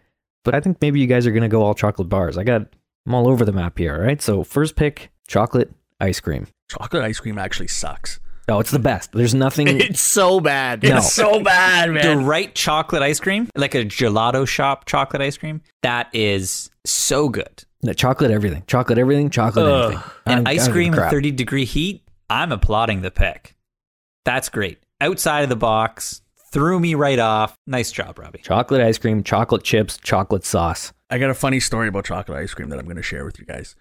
[0.43, 2.37] but I think maybe you guys are going to go all chocolate bars.
[2.37, 2.67] I got
[3.05, 4.21] I'm all over the map here, all right?
[4.21, 6.47] So first pick, chocolate ice cream.
[6.69, 8.19] Chocolate ice cream actually sucks.
[8.47, 9.11] Oh, it's the best.
[9.11, 10.83] There's nothing It's so bad.
[10.83, 10.97] No.
[10.97, 12.19] It's so bad, man.
[12.19, 17.29] The right chocolate ice cream, like a gelato shop chocolate ice cream, that is so
[17.29, 17.63] good.
[17.81, 18.63] No, chocolate everything.
[18.67, 19.91] Chocolate everything, chocolate Ugh.
[19.93, 20.03] anything.
[20.25, 23.01] I And don't- I ice don't give a cream at 30 degree heat, I'm applauding
[23.01, 23.55] the pick.
[24.25, 24.79] That's great.
[25.01, 27.55] Outside of the box, threw me right off.
[27.65, 28.39] Nice job, Robbie.
[28.43, 30.91] Chocolate ice cream, chocolate chips, chocolate sauce.
[31.09, 33.39] I got a funny story about chocolate ice cream that I'm going to share with
[33.39, 33.75] you guys.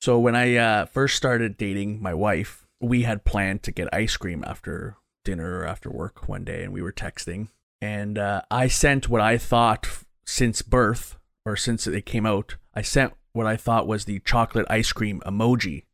[0.00, 4.16] So when I uh, first started dating my wife, we had planned to get ice
[4.16, 7.48] cream after dinner or after work one day, and we were texting.
[7.80, 9.86] And uh, I sent what I thought
[10.26, 14.64] since birth or since it came out, I sent what I thought was the chocolate
[14.70, 15.84] ice cream emoji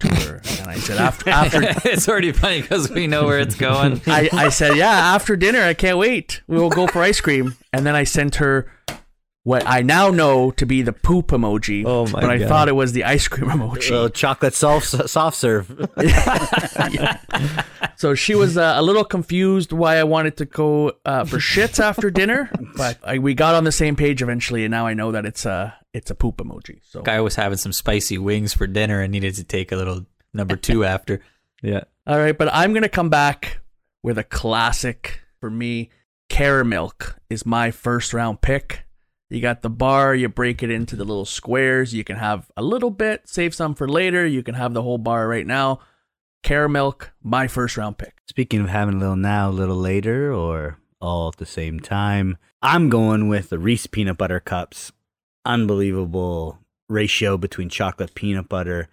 [0.00, 3.56] to her, and I said after after it's already funny because we know where it's
[3.56, 4.00] going.
[4.06, 6.42] I, I said, yeah, after dinner, I can't wait.
[6.46, 7.56] We will go for ice cream.
[7.72, 8.70] And then I sent her
[9.44, 11.84] what I now know to be the poop emoji.
[11.86, 12.48] Oh my But I God.
[12.48, 13.90] thought it was the ice cream emoji.
[13.90, 15.68] Little chocolate soft soft serve.
[17.96, 21.78] so she was uh, a little confused why I wanted to go uh, for shits
[21.78, 22.50] after dinner.
[22.76, 25.46] But I, we got on the same page eventually, and now I know that it's
[25.46, 26.80] a it's a poop emoji.
[26.82, 30.06] So Guy was having some spicy wings for dinner and needed to take a little
[30.32, 31.20] number two after.
[31.62, 31.84] Yeah.
[32.06, 33.60] All right, but I'm gonna come back
[34.02, 35.90] with a classic for me.
[36.30, 38.84] Caramilk is my first round pick.
[39.30, 41.94] You got the bar, you break it into the little squares.
[41.94, 44.26] You can have a little bit, save some for later.
[44.26, 45.80] You can have the whole bar right now.
[46.44, 48.14] Caramilk, my first round pick.
[48.28, 52.36] Speaking of having a little now, a little later, or all at the same time,
[52.60, 54.92] I'm going with the Reese peanut butter cups.
[55.46, 56.58] Unbelievable
[56.88, 58.88] ratio between chocolate peanut butter.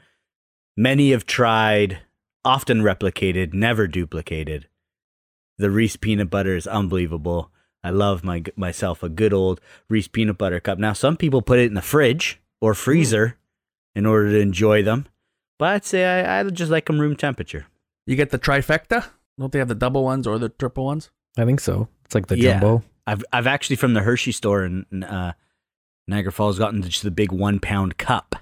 [0.77, 1.99] Many have tried,
[2.45, 4.67] often replicated, never duplicated.
[5.57, 7.51] The Reese peanut butter is unbelievable.
[7.83, 10.77] I love my myself a good old Reese peanut butter cup.
[10.77, 13.37] Now, some people put it in the fridge or freezer
[13.95, 15.07] in order to enjoy them,
[15.59, 17.65] but I'd say I, I just like them room temperature.
[18.05, 19.05] You get the trifecta.
[19.39, 21.09] Don't they have the double ones or the triple ones?
[21.37, 21.87] I think so.
[22.05, 22.53] It's like the Yeah.
[22.59, 22.83] jumbo.
[23.07, 25.33] I've I've actually from the Hershey store in in, uh,
[26.07, 28.35] Niagara Falls gotten just the big one pound cup.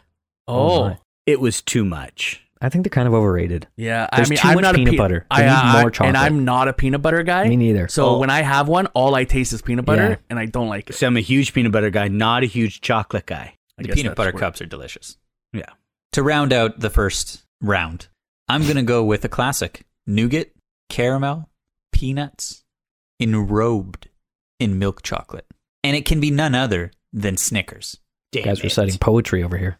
[0.48, 0.98] Oh.
[1.26, 2.44] It was too much.
[2.62, 3.68] I think they're kind of overrated.
[3.78, 5.26] Yeah, There's I mean, too I'm much not peanut a pe- butter.
[5.32, 6.08] I, They need uh, I- more chocolate.
[6.10, 7.48] and I'm not a peanut butter guy.
[7.48, 7.88] Me neither.
[7.88, 8.18] So Oh.
[8.20, 10.16] when I have one, all I taste is peanut butter, Yeah.
[10.30, 10.94] and I don't like it.
[10.94, 13.56] So I'm a huge peanut butter guy, not a huge chocolate guy.
[13.78, 15.18] I the peanut butter where- cups are delicious.
[15.54, 15.70] Yeah.
[16.14, 18.08] To round out the first round,
[18.50, 20.52] I'm going to go with a classic nougat,
[20.90, 21.48] caramel,
[21.94, 22.64] peanuts,
[23.22, 24.06] enrobed
[24.60, 25.46] in milk chocolate.
[25.84, 27.98] And it can be none other than Snickers.
[28.32, 28.64] Damn guys it.
[28.66, 29.78] reciting poetry over here.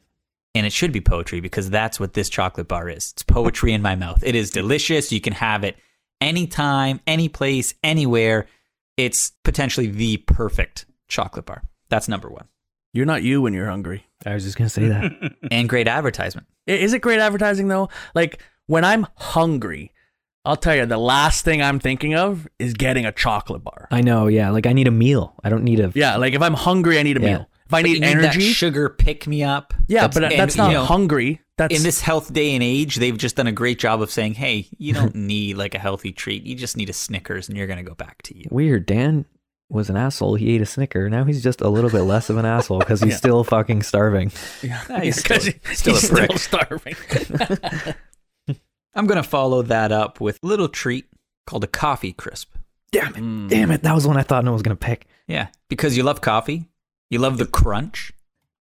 [0.56, 3.12] And it should be poetry because that's what this chocolate bar is.
[3.14, 4.24] It's poetry in my mouth.
[4.24, 5.12] It is delicious.
[5.12, 5.78] You can have it
[6.22, 8.48] anytime, any place, anywhere.
[8.98, 11.64] It's potentially the perfect chocolate bar.
[11.90, 12.48] That's number one.
[12.94, 14.06] You're not you when you're hungry.
[14.26, 15.34] I was just gonna say that.
[15.52, 16.48] And great advertisement.
[16.68, 17.90] Is it great advertising though?
[18.16, 19.94] Like when I'm hungry,
[20.46, 23.88] I'll tell you the last thing I'm thinking of is getting a chocolate bar.
[23.92, 24.28] I know.
[24.28, 24.50] Yeah.
[24.50, 25.36] Like I need a meal.
[25.44, 25.92] I don't need a.
[25.96, 27.28] Yeah, like if I'm hungry, I need a Yeah.
[27.28, 27.50] meal.
[27.70, 29.76] If I But need, you that energy, sugar pick me up.
[29.88, 31.40] yeah, but and, that's you not know, hungry.
[31.58, 34.34] That's in this health day and age, they've just done a great job of saying,
[34.34, 36.44] "Hey, you don't need like a healthy treat.
[36.48, 38.88] You just need a Snickers, and you're gonna go back to you." Weird.
[38.88, 39.26] Dan
[39.70, 40.34] was an asshole.
[40.34, 41.10] He ate a Snicker.
[41.12, 43.18] Now he's just a little bit less of an asshole because he's Yeah.
[43.18, 44.32] still fucking starving.
[44.64, 46.38] yeah, he's still- he- still a he's prick.
[46.38, 46.96] still starving.
[48.96, 51.06] I'm gonna follow that up with a little treat
[51.46, 52.56] called a coffee crisp.
[52.92, 53.22] Damn it.
[53.22, 53.50] Mm.
[53.50, 53.84] Damn it.
[53.84, 55.06] That was one I thought no one was gonna pick.
[55.28, 56.68] Yeah, because you love coffee,
[57.10, 58.14] you love the crunch.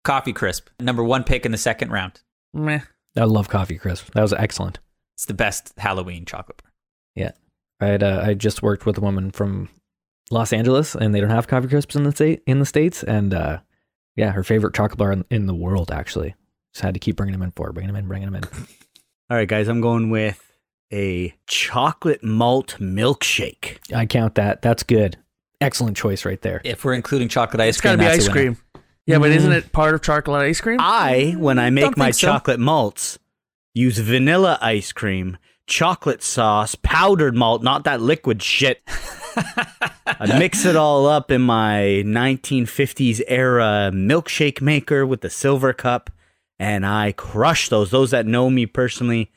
[0.02, 2.20] Coffee crisp, number one pick in the second round.
[2.54, 2.80] Meh.
[3.16, 4.12] I love coffee crisp.
[4.14, 4.78] That was excellent.
[5.16, 6.72] It's the best Halloween chocolate bar.
[7.14, 7.32] Yeah.
[7.80, 9.68] I had uh, I just worked with a woman from
[10.30, 13.34] Los Angeles, and they don't have coffee crisps in the state in the states, and
[13.34, 13.58] uh,
[14.16, 16.34] yeah, her favorite chocolate bar in, in the world actually.
[16.72, 18.44] Just had to keep bringing them in for her, bringing them in, bringing them in.
[19.30, 20.52] All right, guys, I'm going with
[20.92, 23.78] a chocolate malt milkshake.
[23.94, 24.62] I count that.
[24.62, 25.16] That's good.
[25.60, 26.60] Excellent choice right there.
[26.64, 28.54] If we're including chocolate ice cream, It's got cream, to be ice a winner.
[28.54, 28.82] cream.
[29.06, 29.56] Yeah, but isn't Mm.
[29.56, 30.78] it part of chocolate ice cream?
[30.80, 32.28] I, when I make Don't my so.
[32.28, 33.18] chocolate malts,
[33.74, 38.82] use vanilla ice cream, chocolate sauce, powdered malt, not that liquid shit.
[39.36, 46.10] I mix it all up in my 1950s era milkshake maker with the silver cup,
[46.58, 47.90] and I crush those.
[47.90, 49.30] Those that know me personally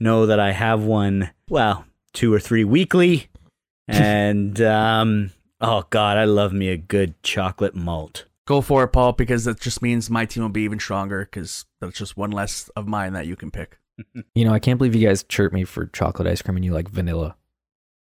[0.00, 3.28] know that I have one, well, two or three weekly.
[3.86, 8.26] And, um, oh God, I love me a good chocolate malt.
[8.46, 11.64] Go for it, Paul, because that just means my team will be even stronger because
[11.80, 13.78] that's just one less of mine that you can pick.
[14.34, 16.72] You know, I can't believe you guys chirp me for chocolate ice cream and you
[16.72, 17.36] like vanilla.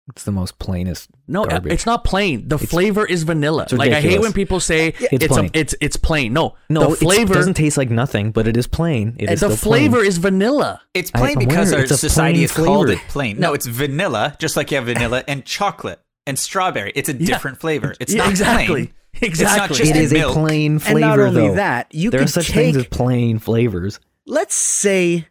[0.10, 1.10] It's the most plainest.
[1.28, 1.74] No, uh, garbage.
[1.74, 2.48] it's not plain.
[2.48, 3.68] The flavor is vanilla.
[3.72, 5.46] Like I hate when people say It's it's plain.
[5.54, 6.34] A, it's it's plain.
[6.34, 9.16] No, No, the flavor doesn't taste like nothing, but it is plain.
[9.20, 9.92] It is the still plain.
[9.92, 10.82] flavor is vanilla.
[10.94, 13.40] It's plain I'm because our society plain has called it plain.
[13.40, 16.92] No, it's vanilla, just like you have vanilla and chocolate and strawberry.
[16.96, 17.96] It's a different flavor.
[18.00, 18.66] It's Yeah, not exactly.
[18.68, 18.94] plain.
[19.22, 19.30] Exactly.
[19.32, 20.36] It's not just It is milk.
[20.36, 21.00] a plain And flavor.
[21.00, 21.56] not only though.
[21.56, 24.00] that, you there are such take- things as plain flavors.
[24.26, 25.28] let's say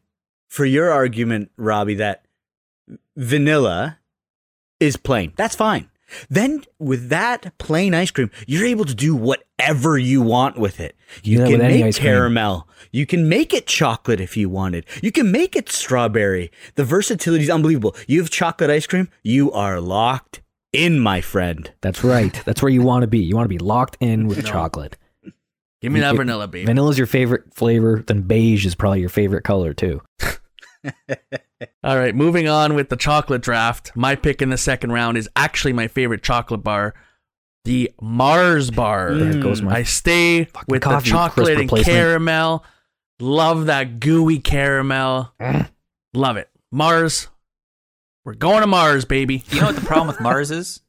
[0.48, 2.24] for your argument robbie that
[3.16, 3.98] vanilla
[4.80, 5.88] is plain that's fine
[6.28, 10.96] then with that plain ice cream you're able to do whatever you want with it
[11.22, 12.06] you Yeah, can make ice cream.
[12.08, 16.84] caramel you can make it chocolate if you wanted you can make it strawberry the
[16.84, 20.39] versatility is unbelievable you have chocolate ice cream you are locked
[20.72, 22.40] in my friend That's right.
[22.44, 23.18] That's where you want to be.
[23.18, 24.96] You want to be locked in with chocolate.
[25.82, 26.66] Give me You- that you- vanilla, baby.
[26.66, 28.04] Vanilla is your favorite flavor.
[28.06, 30.02] Then beige is probably your favorite color too.
[31.82, 33.92] All right, moving on with the chocolate draft.
[33.94, 36.94] My pick in the second round is actually my favorite chocolate bar,
[37.64, 39.14] the Mars bar.
[39.14, 42.64] There goes my I stay fucking with the coffee crisp chocolate and caramel.
[43.18, 45.32] Love that gooey caramel.
[45.40, 45.68] Mm.
[46.14, 46.48] Love it.
[46.72, 47.28] Mars.
[48.24, 49.42] We're going to Mars, baby.
[49.50, 50.80] You know what the problem with Mars is?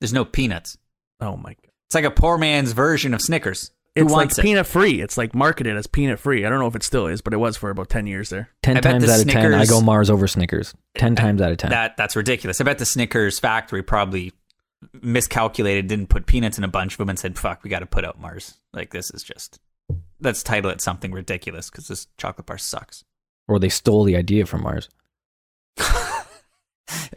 [0.00, 0.78] There's no peanuts.
[1.20, 1.70] Oh my god.
[1.86, 3.70] It's like a poor man's version of Snickers.
[3.94, 4.42] Who It's like wants it?
[4.42, 5.02] peanut free.
[5.02, 6.46] It's like marketed as peanut free.
[6.46, 8.48] I don't know if it still is, but it was for about 10 years there.
[8.62, 10.74] Ten I bet times the out of ten, I Snickers- go Mars over Snickers.
[10.94, 11.70] Ten times out of ten.
[11.70, 12.58] That that's ridiculous.
[12.60, 14.32] I bet the Snickers factory probably
[15.02, 17.86] miscalculated, didn't put peanuts in a bunch of them, and said, "Fuck, we got to
[17.86, 19.60] put out Mars." Like this is just
[20.20, 23.04] let's title it something ridiculous because this chocolate bar sucks.
[23.46, 24.88] or they stole the idea from Mars.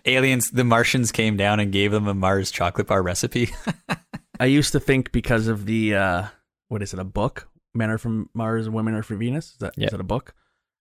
[0.05, 3.49] Aliens, the Martians came down and gave them a Mars chocolate bar recipe.
[4.39, 6.27] I used to think because of the uh
[6.67, 7.47] what is it, a book?
[7.73, 9.51] Men are from Mars women are from Venus?
[9.51, 9.89] Is that is Yeah.
[9.91, 10.33] that a book?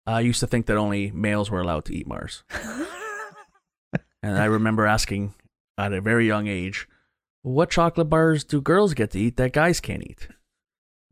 [0.06, 2.44] I used to think that only males were allowed to eat Mars.
[4.22, 5.34] and I remember asking
[5.78, 6.88] at a very young age,
[7.42, 10.28] what chocolate bars do girls get to eat that guys can't eat?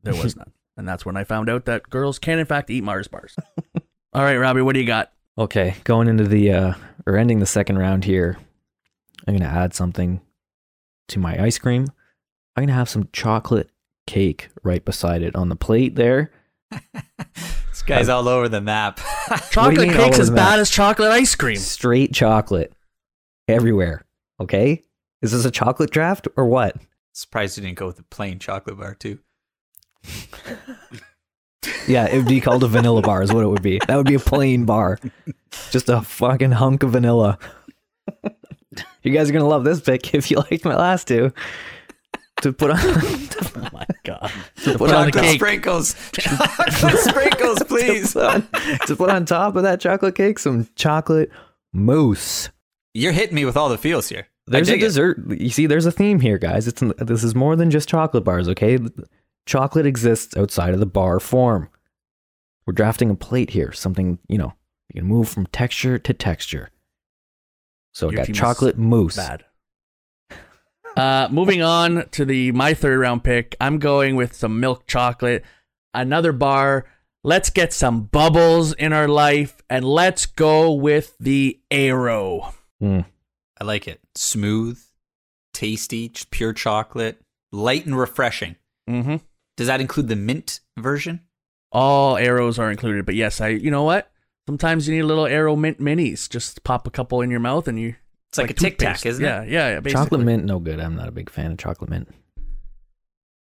[0.02, 0.52] There was none.
[0.76, 3.36] And that's when I found out that girls can in fact eat Mars bars.
[4.12, 5.12] All right, Robbie, what do you got?
[5.36, 6.74] Okay, going into the uh
[7.06, 8.38] or ending the second round here,
[9.26, 10.20] I'm gonna add something
[11.08, 11.86] to my ice cream.
[12.56, 13.70] I'm gonna have some chocolate
[14.06, 16.30] cake right beside it on the plate there.
[16.70, 19.00] this guy's all over the map.
[19.50, 20.58] Chocolate mean all cake's as bad map?
[20.60, 21.56] as chocolate ice cream.
[21.56, 22.72] Straight chocolate
[23.48, 24.04] everywhere.
[24.40, 24.84] Okay,
[25.20, 26.76] is this a chocolate draft or what?
[27.12, 29.18] Surprised you didn't go with the plain chocolate bar too.
[31.86, 33.80] Yeah, it would be called a vanilla bar, is what it would be.
[33.86, 34.98] That would be a plain bar,
[35.70, 37.38] just a fucking hunk of vanilla.
[39.02, 41.32] you guys are gonna love this pick if you liked my last two.
[42.42, 44.30] To put on, oh my god
[44.64, 45.36] to put on on the cake.
[45.36, 48.12] sprinkles, chocolate sprinkles, please.
[48.12, 48.48] to put on,
[48.86, 51.30] to put on top of that chocolate cake some chocolate
[51.72, 52.50] mousse.
[52.92, 54.28] You're hitting me with all the feels here.
[54.46, 54.86] There's a dig it.
[54.86, 55.20] dessert.
[55.30, 56.68] You see, there's a theme here, guys.
[56.68, 58.48] It's this is more than just chocolate bars.
[58.48, 58.78] Okay,
[59.46, 61.68] chocolate exists outside of the bar form.
[62.66, 63.72] We're drafting a plate here.
[63.72, 64.54] Something you know
[64.92, 66.70] you can move from texture to texture.
[67.92, 69.16] So I Your got chocolate mousse.
[69.16, 69.44] Bad.
[70.96, 75.44] Uh, moving on to the my third round pick, I'm going with some milk chocolate,
[75.92, 76.86] another bar.
[77.26, 82.54] Let's get some bubbles in our life, and let's go with the Aero.
[82.82, 83.06] Mm.
[83.58, 84.00] I like it.
[84.14, 84.78] Smooth,
[85.54, 88.56] tasty, pure chocolate, light and refreshing.
[88.88, 89.16] Mm-hmm.
[89.56, 91.20] Does that include the mint version?
[91.72, 93.48] All Aeros are included, but yes, I.
[93.48, 94.10] You know what?
[94.46, 96.28] Sometimes you need a little Aero mint minis.
[96.28, 97.96] Just pop a couple in your mouth, and you.
[98.30, 99.06] It's like, a tic tac, toothpaste.
[99.06, 99.48] isn't yeah, it?
[99.48, 99.80] Yeah, yeah.
[99.80, 100.04] Basically.
[100.04, 100.80] Chocolate mint, no good.
[100.80, 102.12] I'm not a big fan of chocolate mint.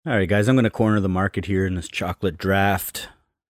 [0.07, 3.09] All right, guys, I'm going to corner the market here in this chocolate draft.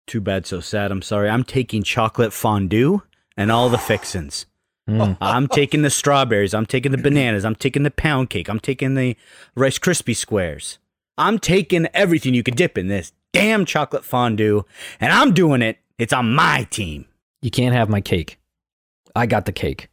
[0.07, 0.91] Too bad, so sad.
[0.91, 1.29] I'm sorry.
[1.29, 3.03] I'm taking chocolate fondue
[3.37, 4.47] and all the fixins.
[4.89, 5.19] Mm.
[5.21, 6.55] I'm taking the strawberries.
[6.55, 7.45] I'm taking the bananas.
[7.45, 8.49] I'm taking the pound cake.
[8.49, 9.19] I'm taking the
[9.55, 10.79] Rice Krispie squares.
[11.19, 14.63] I'm taking everything you could dip in this damn chocolate fondue,
[15.01, 15.79] and I'm doing it.
[15.99, 17.07] It's on my team.
[17.43, 18.39] You can't have my cake.
[19.17, 19.89] I got the cake.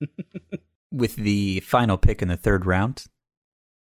[0.92, 3.04] With the final pick in the third round,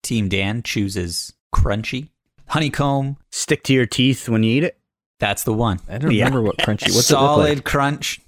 [0.01, 2.09] Team Dan chooses crunchy
[2.47, 3.17] honeycomb.
[3.31, 4.79] Stick to your teeth when you eat it.
[5.19, 5.79] That's the one.
[5.87, 6.25] I don't Yeah.
[6.25, 6.93] remember what crunchy.
[6.95, 7.63] What's Solid it look like?
[7.65, 8.19] crunch.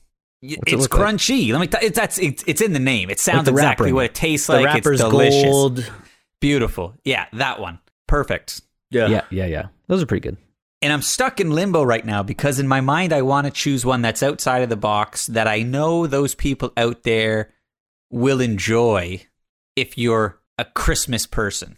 [0.44, 1.02] Y- What's it it's like?
[1.16, 1.52] crunchy.
[1.52, 1.68] Let me.
[1.68, 3.10] T- it's, that's it's, it's in the name.
[3.10, 3.96] It sounds the exactly wrapping.
[3.96, 4.66] what it tastes The like.
[4.66, 5.44] wrapper's it's delicious.
[5.44, 5.92] gold.
[6.40, 6.94] Beautiful.
[7.04, 7.80] Yeah, that one.
[8.08, 8.62] Perfect.
[8.90, 9.46] Yeah, yeah, yeah.
[9.46, 9.68] Yeah.
[9.88, 10.38] Those are pretty good.
[10.82, 13.86] And I'm stuck in limbo right now because in my mind I want to choose
[13.86, 17.52] one that's outside of the box that I know those people out there
[18.12, 19.26] will enjoy
[19.76, 21.78] if you're a Christmas person.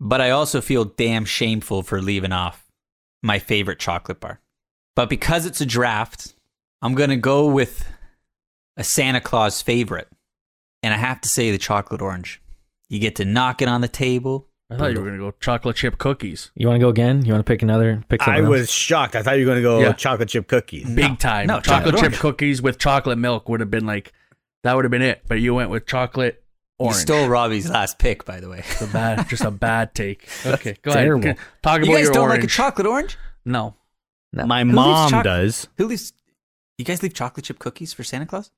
[0.00, 2.64] But I also feel damn shameful for leaving off
[3.22, 4.40] my favorite chocolate bar.
[4.94, 6.34] But because it's a draft,
[6.80, 7.84] I'm going to go with
[8.76, 10.08] a Santa Claus favorite.
[10.84, 12.40] And I have to say the chocolate orange.
[12.88, 14.46] You get to knock it on the table.
[14.70, 16.50] I thought you were gonna go chocolate chip cookies.
[16.54, 17.24] You want to go again?
[17.24, 18.04] You want to pick another?
[18.08, 18.50] Pick I something else?
[18.50, 19.16] was shocked.
[19.16, 19.92] I thought you were going to go Yeah.
[19.94, 20.88] chocolate chip cookies.
[20.90, 21.46] Big time.
[21.46, 24.12] no, chocolate, chocolate chip cookies with chocolate milk would have been like
[24.64, 25.22] that would have been it.
[25.26, 26.42] But you went with chocolate
[26.78, 26.96] orange.
[26.96, 28.58] You stole Robbie's last pick, by the way.
[28.58, 30.28] It's a bad, just a bad take.
[30.44, 31.24] Okay, go Terrible.
[31.24, 31.38] ahead.
[31.62, 32.42] Talk about You guys your don't orange.
[32.42, 33.16] like a chocolate orange?
[33.46, 33.74] no,
[34.34, 34.44] No.
[34.44, 35.68] My leaves mom choc- does.
[35.78, 36.12] Who leaves?
[36.76, 38.50] You guys leave chocolate chip cookies for Santa Claus?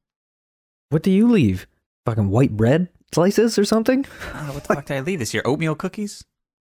[0.89, 1.69] What do you leave?
[2.05, 4.07] Fucking white bread slices or something?
[4.35, 5.43] Oh, what the fuck did I leave this year?
[5.45, 6.25] Oatmeal cookies?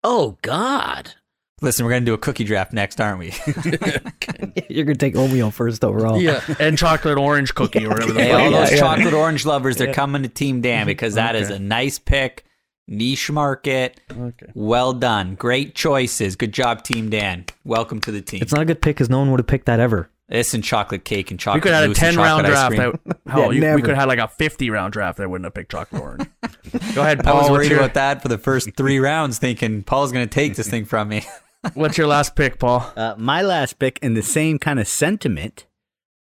[0.04, 1.14] Oh God.
[1.60, 3.32] Listen, we're gonna do a cookie draft next, aren't we?
[4.68, 6.20] You're gonna take oatmeal first overall.
[6.20, 8.80] yeah, and chocolate orange cookie or whatever the hey, all it those is.
[8.80, 11.56] chocolate orange lovers, they're coming to Team Dan because that is Okay.
[11.56, 12.44] a nice pick,
[12.88, 14.00] niche market.
[14.10, 14.46] Okay.
[14.54, 16.34] Well done, great choices.
[16.34, 17.44] Good job, Team Dan.
[17.64, 18.40] Welcome to the team.
[18.42, 20.10] It's not a good pick because no one would have picked that ever.
[20.32, 21.62] This and chocolate cake and chocolate.
[21.62, 22.74] We could have had a ten round draft.
[22.74, 22.98] cream.
[23.04, 25.20] That, hell, Yeah, you, we could have had like a fifty round draft.
[25.20, 26.28] I wouldn't have picked chocolate orange.
[26.94, 27.36] go ahead, Paul.
[27.36, 27.40] I Paul.
[27.42, 30.56] was what's worried your, about that for the first three rounds, thinking Paul's gonna take
[30.56, 31.24] this thing from me.
[31.74, 32.92] What's your last pick, Paul?
[32.96, 35.66] Uh, my last pick, in the same kind of sentiment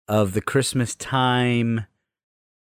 [0.09, 1.87] of the Christmas time,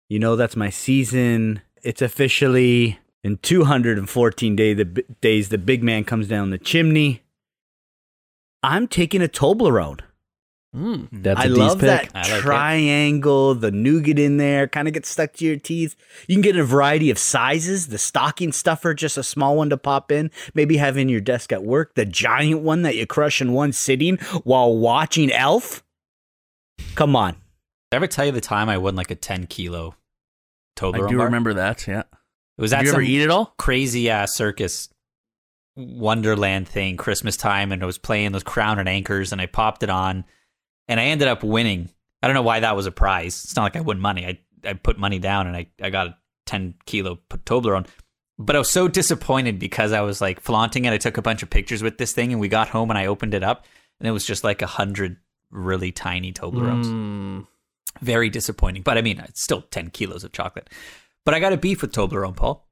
[0.09, 1.63] you know, that's my season.
[1.85, 4.85] It's officially in 214 day, the,
[5.21, 7.23] days the big man comes down the chimney.
[8.65, 10.01] I'm taking a Toblerone.
[10.77, 11.09] Mm.
[11.11, 11.87] That's a I D's love pick.
[11.87, 12.41] that I like it.
[12.43, 15.97] triangle, the nougat in there, kind of gets stuck to your teeth.
[16.27, 17.87] You can get a variety of sizes.
[17.89, 20.31] The stocking stuffer, just a small one to pop in.
[20.55, 21.95] Maybe have in your desk at work.
[21.95, 25.83] The giant one that you crush in one sitting while watching Elf.
[26.95, 27.33] Come on.
[27.33, 27.41] Did
[27.95, 29.95] I ever tell you the time I won like a 10 kilo
[30.77, 31.27] Toblerone I do bar?
[31.27, 31.87] remember that.
[31.89, 32.01] Yeah.
[32.01, 33.55] It was Did at you ever eat it all?
[33.57, 34.91] crazy ass circus
[35.77, 39.83] Wonderland thing, Christmas time, and I was playing those Crown and Anchors, and I popped
[39.85, 40.25] it on,
[40.89, 41.89] and I ended up winning.
[42.23, 43.45] I don't know why that was a prize.
[43.45, 44.27] It's not like I won money.
[44.27, 46.17] I I put money down, and I I got a
[46.47, 47.87] 10 kilo Toblerone.
[48.41, 50.93] But I was so disappointed because I was like flaunting it.
[50.93, 53.07] I took a bunch of pictures with this thing, and we got home, and I
[53.07, 53.67] opened it up,
[54.01, 55.17] and it was just like a hundred
[55.51, 57.47] really tiny Toblerones Mm.
[58.01, 58.83] very disappointing.
[58.83, 60.69] But I mean, it's still 10 kilos of chocolate.
[61.25, 62.68] But I got a beef with Toblerone, Paul.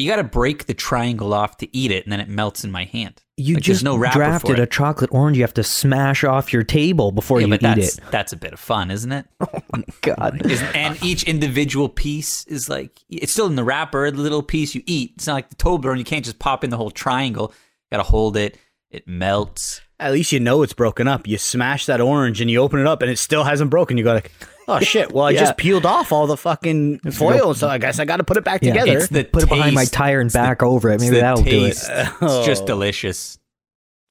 [0.00, 2.70] You got to break the triangle off to eat it, and then it melts in
[2.70, 3.22] my hand.
[3.36, 5.36] You Like, just no wrapper You drafted a chocolate orange.
[5.36, 8.04] You have to smash off your table before yeah, you but eat that's it.
[8.10, 9.26] that's a bit of fun, isn't it?
[9.40, 10.42] Oh my god.
[10.74, 14.10] And each individual piece is like it's still in the wrapper.
[14.10, 15.12] The little piece you eat.
[15.16, 15.98] It's not like the Toblerone.
[15.98, 17.52] You can't just pop in the whole triangle.
[17.90, 18.58] You got to hold it.
[18.90, 19.80] It melts.
[19.98, 21.26] At least you know it's broken up.
[21.26, 23.96] You smash that orange and you open it up and it still hasn't broken.
[23.96, 24.32] You go like,
[24.70, 25.12] oh shit.
[25.12, 25.40] Well, I Yeah.
[25.40, 28.44] just peeled off all the fucking foil, so I guess I got to put it
[28.44, 28.72] back Yeah.
[28.72, 28.98] together.
[28.98, 31.00] It's the Put it behind my tire and It's the- back over it.
[31.00, 31.68] Maybe that'll do it.
[31.72, 31.90] taste.
[31.90, 32.66] It's just oh.
[32.66, 33.38] delicious.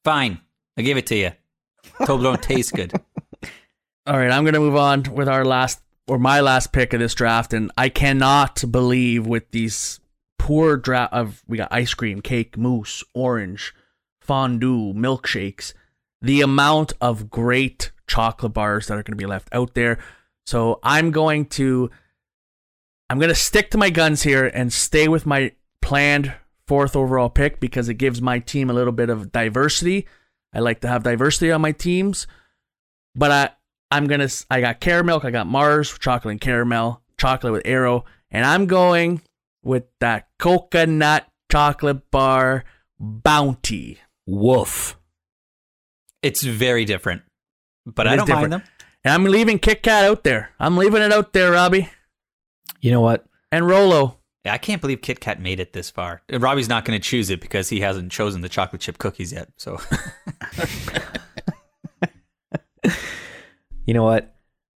[0.03, 0.39] Fine,
[0.77, 1.31] I give it to you.
[2.01, 2.93] Toblerone tastes good.
[4.07, 7.13] All right, I'm gonna move on with our last or my last pick of this
[7.13, 9.99] draft, and I cannot believe with these
[10.39, 13.73] poor draft of we got ice cream, cake, mousse, orange,
[14.19, 15.73] fondue, milkshakes,
[16.21, 19.99] the amount of great chocolate bars that are gonna be left out there.
[20.49, 21.91] So I'm going to
[23.07, 25.51] I'm gonna stick to my guns here and stay with my
[25.83, 26.33] planned
[26.67, 30.07] fourth overall pick because it gives my team a little bit of diversity.
[30.51, 32.25] I like to have diversity on my teams,
[33.13, 33.49] but I
[33.95, 38.05] I'm gonna s- I got caramel, I got Mars chocolate and caramel, chocolate with Aero,
[38.31, 39.21] and I'm going
[39.63, 42.63] with that coconut chocolate bar
[42.99, 43.99] bounty.
[44.25, 44.97] Woof.
[46.23, 47.21] It's very different,
[47.85, 48.49] but It I don't different.
[48.51, 48.69] mind them.
[49.09, 50.51] And I'm leaving Kit Kat out there.
[50.59, 51.89] I'm leaving it out there, Robbie
[52.79, 53.25] You know what?
[53.51, 54.19] and Rolo.
[54.45, 56.21] Yeah, I can't believe Kit Kat made it this far.
[56.31, 59.49] Robbie's not going to choose it because he hasn't chosen the chocolate chip cookies yet.
[59.57, 59.79] So
[63.87, 64.35] You know what?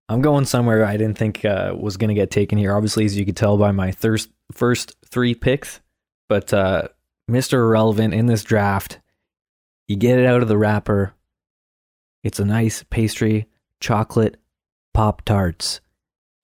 [0.09, 2.73] I'm going somewhere I didn't think uh, was going to get taken here.
[2.73, 5.79] Obviously, as you could tell by my thirst, first three picks,
[6.27, 6.87] but uh,
[7.29, 7.59] Mr.
[7.59, 8.99] Irrelevant in this draft,
[9.87, 11.13] you get it out of the wrapper.
[12.23, 13.45] It's a nice pastry,
[13.83, 14.37] chocolate,
[14.93, 15.81] Pop Tarts.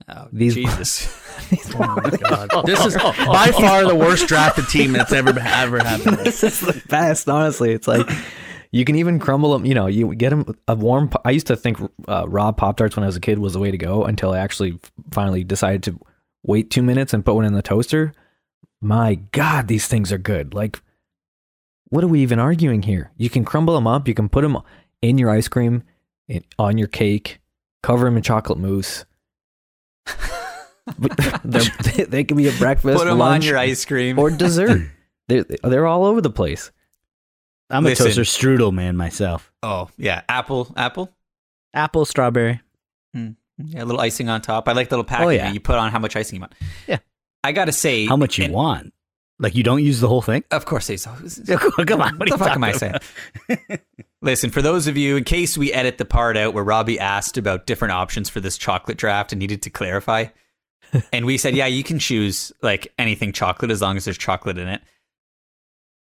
[0.09, 1.15] Oh, These- Jesus.
[1.73, 6.17] Oh my god, this is by far the worst drafted team that's ever ever happened.
[6.17, 7.71] this is the best, honestly.
[7.71, 8.07] It's like
[8.71, 9.65] you can even crumble them.
[9.65, 11.09] You know, you get them a warm.
[11.25, 11.77] I used to think
[12.07, 14.31] uh, raw Pop Tarts when I was a kid was the way to go until
[14.33, 14.77] I actually
[15.11, 15.99] finally decided to
[16.43, 18.11] wait two minutes and put one in the toaster.
[18.81, 20.53] My God, these things are good.
[20.53, 20.81] Like,
[21.85, 23.11] what are we even arguing here?
[23.17, 24.07] You can crumble them up.
[24.07, 24.57] You can put them
[25.01, 25.83] in your ice cream,
[26.29, 27.41] in, on your cake,
[27.83, 29.03] cover them in chocolate mousse.
[31.43, 34.17] They're- they can be a breakfast, Put 'em on lunch, your ice cream.
[34.17, 34.81] or dessert.
[35.27, 36.71] they're they're all over the place.
[37.69, 38.07] I'm Listen.
[38.07, 39.51] a toaster strudel man myself.
[39.61, 41.11] Oh yeah, apple, apple.
[41.73, 42.61] Apple, strawberry.
[43.13, 43.31] Hmm.
[43.59, 44.67] Yeah, a little icing on top.
[44.67, 45.35] I like the little oh, packaging.
[45.35, 45.51] yeah.
[45.51, 46.53] You put on how much icing you want.
[46.87, 46.97] Yeah.
[47.43, 48.93] I gotta say, How much you and- want?
[49.41, 50.43] Like you don't use the whole thing?
[50.51, 51.11] Of course they so.
[51.85, 52.95] Come on, what, What the fuck am I saying?
[54.21, 57.37] Listen, for those of you, in case we edit the part out where Robbie asked
[57.37, 60.25] about different options for this chocolate draft and needed to clarify,
[61.13, 64.57] and we said, yeah, you can choose like anything chocolate as long as there's chocolate
[64.57, 64.81] in it.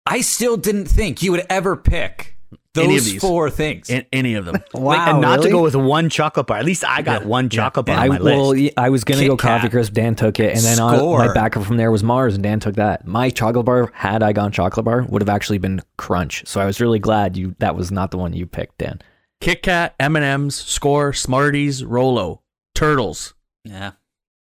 [0.05, 2.32] I still didn't think you would ever pick
[2.75, 3.21] Any of those these.
[3.21, 3.89] four things.
[3.89, 4.55] In, any of them.
[4.73, 6.57] Like, and not to go with one chocolate bar.
[6.57, 8.73] At least I got Yeah, one yeah, chocolate bar I, on my well, list.
[8.77, 9.71] I was gonna go coffee Kat.
[9.71, 9.93] crisp.
[9.93, 12.75] Dan took it, and then on, my backup from there was Mars, and Dan took
[12.75, 13.05] that.
[13.05, 16.43] My chocolate bar, had I gone chocolate bar, would have actually been Crunch.
[16.47, 19.01] So I was really glad you that was not the one you picked, Dan.
[19.39, 22.41] Kit Kat, M and M's, Score, Smarties, Rolo,
[22.73, 23.33] Turtles.
[23.63, 23.91] yeah,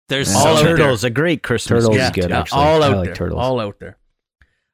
[0.08, 0.76] there's All so out there.
[0.76, 1.84] Turtles, a great Christmas.
[1.84, 2.16] Turtles gift.
[2.18, 2.60] is good, yeah, actually.
[2.60, 3.14] all I out like there.
[3.16, 3.40] turtles.
[3.40, 3.96] All out there.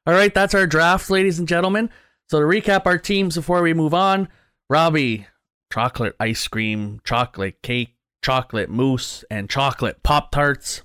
[0.05, 1.89] All right, that's our draft, ladies and gentlemen.
[2.29, 4.27] So to recap our teams before we move on,
[4.69, 5.27] Robbie,
[5.71, 10.81] chocolate ice cream, chocolate cake, chocolate mousse, and chocolate Pop Tarts.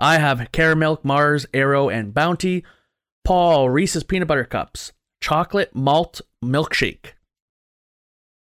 [0.00, 2.64] I have caramel, Mars, Aero, and Bounty.
[3.24, 7.12] Paul, Reese's peanut butter cups, chocolate malt milkshake,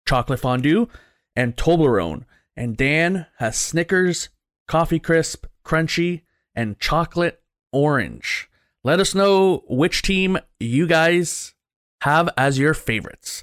[0.08, 0.88] chocolate fondue,
[1.36, 2.24] and Toblerone.
[2.56, 4.30] And Dan has Snickers,
[4.68, 6.22] Coffee Crisp, Crunchy,
[6.54, 8.48] and chocolate orange.
[8.82, 11.54] Let us know which team you guys
[12.02, 13.42] have as your favorites.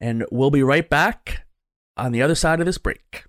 [0.00, 1.46] And we'll be right back
[1.96, 3.24] on the other side of this break.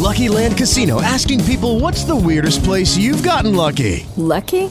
[0.00, 4.06] Lucky Land Casino asking people what's the weirdest place you've gotten lucky?
[4.16, 4.70] Lucky?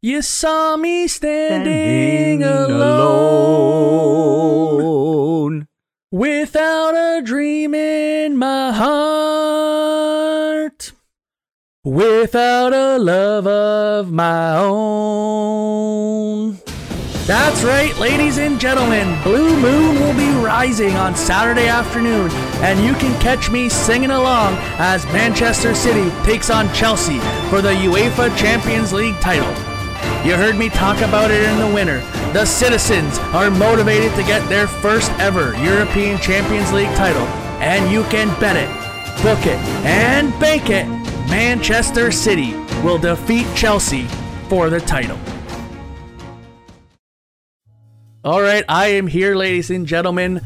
[0.00, 3.18] you saw me standing, alone,
[6.12, 9.72] without a dream in my heart,
[11.82, 15.88] without a love of my own.
[17.26, 19.20] That's right, ladies and gentlemen.
[19.24, 22.30] Blue Moon will be rising on Saturday afternoon,
[22.62, 27.18] and you can catch me singing along as Manchester City takes on Chelsea
[27.50, 29.52] for the UEFA Champions League title.
[30.24, 32.00] You heard me talk about it in the winter.
[32.32, 37.22] The citizens are motivated to get their first ever European Champions League title,
[37.62, 38.68] and you can bet it,
[39.22, 40.86] book it, and bank it.
[41.30, 42.52] Manchester City
[42.82, 44.04] will defeat Chelsea
[44.48, 45.18] for the title.
[48.24, 50.42] All right, I am here, ladies and gentlemen,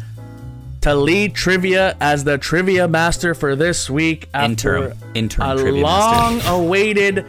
[0.83, 4.29] to lead trivia as the trivia master for this week.
[4.35, 7.25] After Interim- interim a long-awaited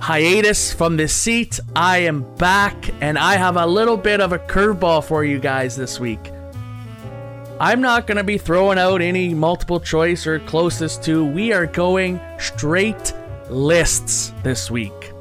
[0.00, 4.38] hiatus from the seat, I am back, and I have a little bit of a
[4.38, 6.32] curveball for you guys this week.
[7.60, 11.24] I'm not going to be throwing out any multiple choice or closest to.
[11.24, 13.12] We are going straight
[13.50, 15.12] lists this week.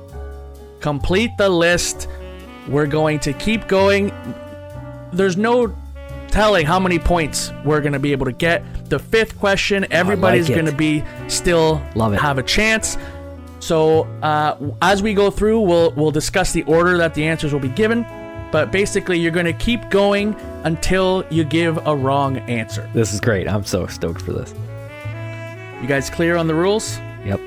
[0.79, 2.07] Complete the list.
[2.69, 4.13] We're going to keep going.
[5.11, 5.75] There's no
[6.29, 8.63] telling how many points we're going to be able to get.
[8.89, 10.53] The fifth question, everybody's it.
[10.53, 12.21] going to be still Love it.
[12.21, 12.97] have a chance.
[13.59, 17.59] So uh, as we go through, we'll we'll discuss the order that the answers will
[17.59, 18.05] be given.
[18.51, 20.33] But basically, you're going to keep going
[20.63, 22.89] until you give a wrong answer.
[22.93, 23.47] This is great.
[23.47, 24.53] I'm so stoked for this.
[25.81, 26.97] You guys clear on the rules?
[27.25, 27.39] Yep.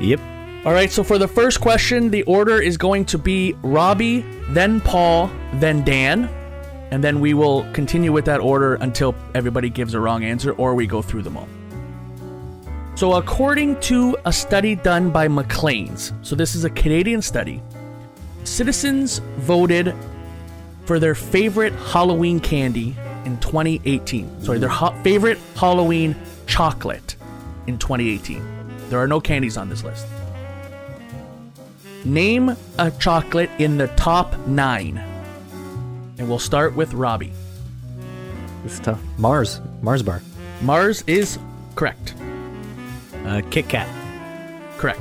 [0.00, 0.20] Yep.
[0.64, 4.80] All right, so for the first question, the order is going to be Robbie, then
[4.80, 6.28] Paul, then Dan.
[6.92, 10.74] and then we will continue with that order until everybody gives a wrong answer or
[10.74, 11.48] we go through them all.
[13.02, 17.60] So, according to a study done by Maclean's, so this is a Canadian study,
[18.44, 19.92] citizens voted
[20.84, 22.94] for their favorite Halloween candy
[23.24, 24.44] in 2018.
[24.44, 26.14] Sorry, their ho- favorite Halloween
[26.46, 27.16] chocolate
[27.66, 28.40] in 2018.
[28.88, 30.06] There are no candies on this list.
[32.04, 34.98] Name a chocolate in the top nine.
[36.18, 37.32] And we'll start with Robbie.
[38.64, 39.00] It's tough.
[39.18, 39.60] Mars.
[39.82, 40.22] Mars bar.
[40.60, 41.40] Mars is
[41.74, 42.14] correct.
[43.24, 43.88] Uh, Kit Kat.
[44.78, 45.00] Correct.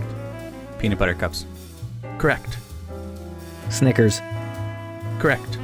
[0.79, 1.45] Peanut butter cups.
[2.17, 2.57] Correct.
[3.69, 4.21] Snickers.
[5.19, 5.57] Correct.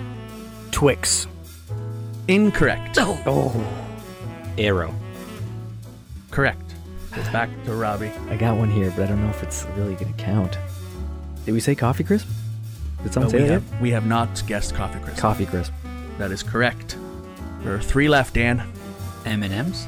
[0.71, 1.27] Twix.
[2.27, 2.97] Incorrect.
[2.99, 3.65] Oh.
[4.57, 4.93] Aero.
[6.31, 6.61] Correct.
[7.13, 8.11] It's back to Robbie.
[8.29, 10.57] I got one here, but I don't know if it's really gonna count.
[11.45, 12.27] Did we say coffee crisp?
[13.03, 13.53] Did someone Uh, say we, that?
[13.53, 15.19] have, we have not guessed coffee crisp.
[15.19, 15.71] Coffee crisp.
[16.17, 16.97] That is correct.
[17.63, 18.61] There are three left, Dan.
[19.25, 19.87] M&M's.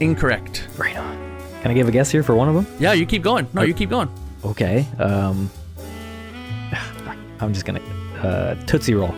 [0.00, 0.66] Incorrect.
[0.76, 1.31] Right on.
[1.62, 2.66] Can I give a guess here for one of them?
[2.80, 3.46] Yeah, you keep going.
[3.52, 4.10] No, you keep going.
[4.44, 4.84] Okay.
[4.98, 5.48] Um.
[7.40, 7.80] I'm just gonna.
[8.20, 9.12] Uh, Tootsie Roll.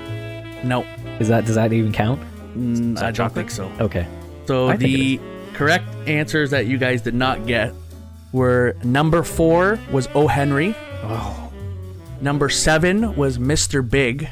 [0.62, 0.82] No.
[1.20, 2.20] Is that does that even count?
[2.54, 3.70] Mm, I don't think so.
[3.80, 4.06] Okay.
[4.46, 5.18] So I the
[5.54, 7.72] correct answers that you guys did not get
[8.32, 10.26] were number four was O.
[10.26, 10.74] Henry.
[11.04, 11.52] Oh.
[12.20, 13.88] Number seven was Mr.
[13.88, 14.28] Big.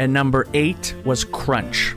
[0.00, 1.94] And number eight was Crunch.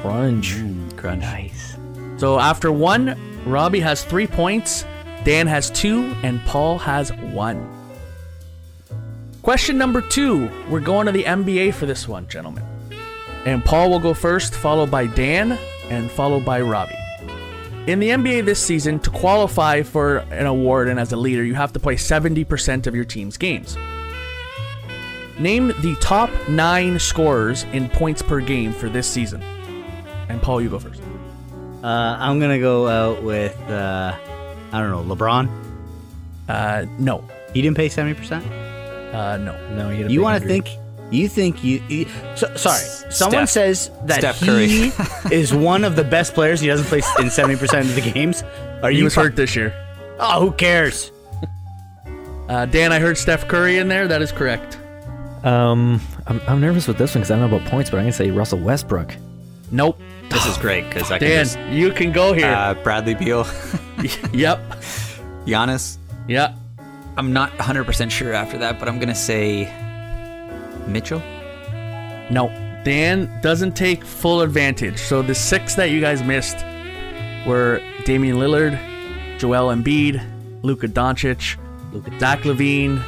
[0.00, 0.56] Crunch.
[0.96, 1.20] crunch.
[1.20, 1.76] Nice.
[2.16, 3.18] So after one,
[3.48, 4.84] Robbie has three points,
[5.24, 7.66] Dan has two, and Paul has one.
[9.42, 10.50] Question number two.
[10.68, 12.62] We're going to the NBA for this one, gentlemen.
[13.46, 16.94] And Paul will go first, followed by Dan, and followed by Robbie.
[17.86, 21.54] In the NBA this season, to qualify for an award and as a leader, you
[21.54, 23.78] have to play 70% of your team's games.
[25.38, 29.40] Name the top nine scorers in points per game for this season.
[30.28, 30.97] And Paul, you go first.
[31.82, 34.14] Uh, I'm gonna go out with uh,
[34.72, 35.48] I don't know LeBron.
[36.48, 37.22] Uh, no.
[37.54, 38.44] He didn't pay seventy percent.
[39.14, 39.74] Uh, no.
[39.74, 40.68] No, he had a You want to think?
[41.10, 41.82] You think you?
[41.88, 42.06] you
[42.36, 43.48] so, sorry, someone Steph.
[43.48, 44.92] says that Steph he Curry.
[45.34, 46.60] is one of the best players.
[46.60, 48.42] He doesn't play in seventy percent of the games.
[48.82, 49.72] Are He you was fu- hurt this year.
[50.20, 51.10] Oh, who cares?
[52.48, 54.08] Uh, Dan, I heard Steph Curry in there.
[54.08, 54.78] That is correct.
[55.44, 58.04] Um, I'm, I'm nervous with this one because I don't know about points, but I'm
[58.04, 59.14] gonna say Russell Westbrook.
[59.70, 60.00] Nope.
[60.30, 62.46] This is great because I can Dan, just you can go here.
[62.52, 63.46] uh, Bradley Beal,
[64.32, 64.60] yep.
[65.46, 65.96] Giannis.
[66.26, 66.54] Yeah.
[67.16, 69.64] I'm not 100% sure after that, but I'm gonna say
[70.86, 71.20] Mitchell.
[72.30, 72.48] No.
[72.84, 74.98] Dan doesn't take full advantage.
[74.98, 76.58] So the six that you guys missed
[77.46, 78.78] were Damian Lillard,
[79.38, 80.22] Joel Embiid,
[80.62, 81.56] Luka Doncic,
[81.92, 82.18] Luka.
[82.20, 83.02] Zach LaVine,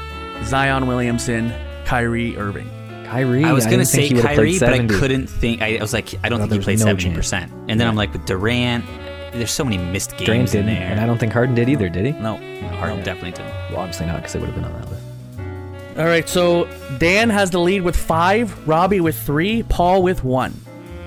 [0.45, 1.53] Zion Williamson,
[1.85, 2.69] Kyrie Irving.
[3.11, 3.45] Kyrie.
[3.45, 5.63] I was gonna think say he Kyrie, but I couldn't think.
[5.63, 7.15] I, I was like, I don't No, think he there's played no 70.
[7.15, 8.85] percent And then I'm like with Durant.
[9.33, 10.91] There's so many missed games Durant in didn't, there.
[10.93, 11.89] and I don't think Harden did either.
[11.89, 12.13] Did he?
[12.13, 12.37] No.
[12.39, 13.47] No, Harden definitely didn't.
[13.71, 15.99] Well, obviously not because they would have been on that list.
[15.99, 20.55] All right, so Dan has the lead with five, Robbie with three, Paul with one.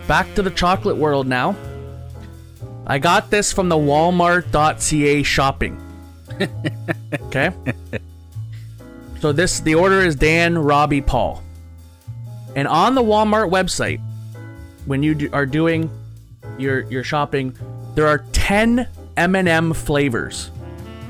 [0.07, 1.55] Back to the chocolate world now.
[2.85, 5.81] I got this from the Walmart.ca shopping.
[7.13, 7.51] okay.
[9.19, 11.41] So this the order is Dan, Robbie, Paul.
[12.55, 13.99] And on the Walmart website,
[14.85, 15.89] when you do, are doing
[16.57, 17.55] your your shopping,
[17.95, 18.87] there are 10
[19.17, 20.51] M&M flavors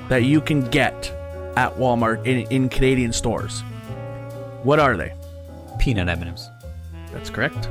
[0.09, 1.11] that you can get
[1.55, 3.61] at Walmart in, in Canadian stores.
[4.63, 5.13] What are they?
[5.79, 6.49] Peanut M&Ms.
[7.11, 7.67] That's correct.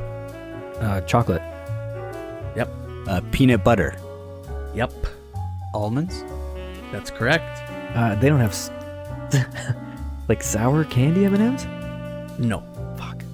[0.80, 1.42] Uh, chocolate.
[2.56, 2.68] Yep.
[3.06, 3.96] Uh, peanut butter.
[4.74, 4.92] Yep.
[5.74, 6.24] Almonds.
[6.90, 7.58] That's correct.
[7.96, 8.70] Uh, they don't have s-
[10.28, 11.66] like sour candy M&Ms.
[12.38, 12.62] No.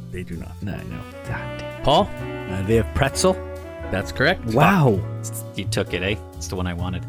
[0.08, 0.12] Fuck.
[0.12, 0.62] They do not.
[0.62, 1.00] No, no.
[1.24, 1.82] God damn.
[1.82, 2.08] Paul?
[2.50, 3.34] Uh, they have pretzel.
[3.90, 4.44] That's correct.
[4.46, 5.00] Wow.
[5.54, 6.16] You took it, eh?
[6.36, 7.06] It's the one I wanted.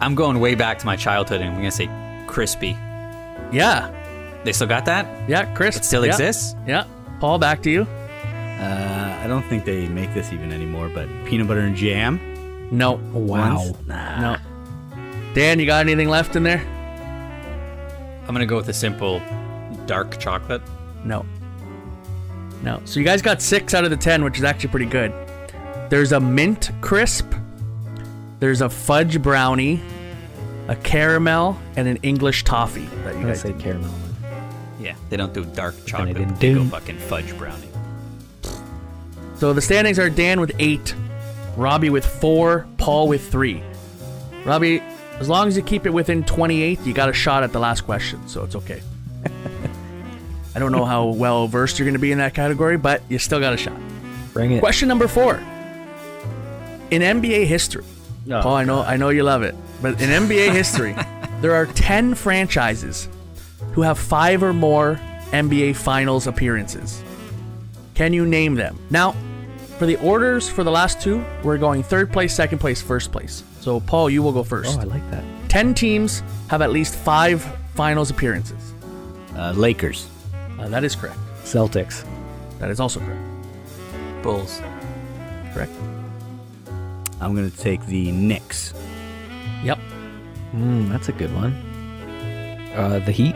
[0.00, 1.88] I'm going way back to my childhood, and I'm gonna say
[2.26, 2.76] crispy.
[3.52, 3.92] Yeah.
[4.44, 5.28] They still got that?
[5.28, 5.76] Yeah, Chris.
[5.76, 6.12] It still yeah.
[6.12, 6.54] exists?
[6.66, 6.84] Yeah.
[7.20, 7.82] Paul, back to you.
[7.82, 12.20] Uh, I don't think they make this even anymore, but peanut butter and jam.
[12.70, 12.92] No.
[13.12, 13.76] Wow.
[13.86, 14.20] Nah.
[14.20, 14.36] No.
[15.34, 16.60] Dan, you got anything left in there?
[18.22, 19.20] I'm gonna go with a simple
[19.86, 20.62] dark chocolate.
[21.04, 21.24] No.
[22.62, 22.80] No.
[22.84, 25.12] So you guys got six out of the ten, which is actually pretty good.
[25.90, 27.26] There's a mint crisp,
[28.40, 29.80] there's a fudge brownie,
[30.68, 33.60] a caramel, and an English toffee that you I'm gonna guys say did.
[33.60, 33.90] caramel.
[34.80, 36.16] Yeah, they don't do dark chocolate.
[36.16, 36.64] didn't They do.
[36.64, 37.68] go fucking fudge brownie.
[39.36, 40.94] So the standings are Dan with eight,
[41.56, 43.62] Robbie with four, Paul with three.
[44.44, 44.80] Robbie,
[45.18, 47.82] as long as you keep it within 28, you got a shot at the last
[47.82, 48.80] question, so it's okay.
[50.56, 53.18] I don't know how well versed you're going to be in that category, but you
[53.18, 53.78] still got a shot.
[54.32, 54.60] Bring it.
[54.60, 55.34] Question number four.
[56.90, 57.84] In NBA history,
[58.30, 60.96] Oh, Paul, I know, I know you love it, but in NBA history,
[61.42, 63.06] there are ten franchises
[63.72, 64.98] who have five or more
[65.32, 67.02] NBA Finals appearances.
[67.94, 68.78] Can you name them?
[68.88, 69.14] Now,
[69.78, 73.44] for the orders for the last two, we're going third place, second place, first place.
[73.60, 74.78] So, Paul, you will go first.
[74.78, 75.22] Oh, I like that.
[75.50, 77.44] Ten teams have at least five
[77.74, 78.72] Finals appearances.
[79.34, 80.08] Uh, Lakers.
[80.58, 81.18] Uh, that is correct.
[81.44, 82.04] Celtics.
[82.58, 83.20] That is also correct.
[84.22, 84.60] Bulls.
[85.52, 85.72] Correct.
[87.20, 88.74] I'm gonna take the Knicks.
[89.64, 89.78] Yep.
[90.54, 91.52] Mm, that's a good one.
[92.74, 93.34] Uh, the Heat.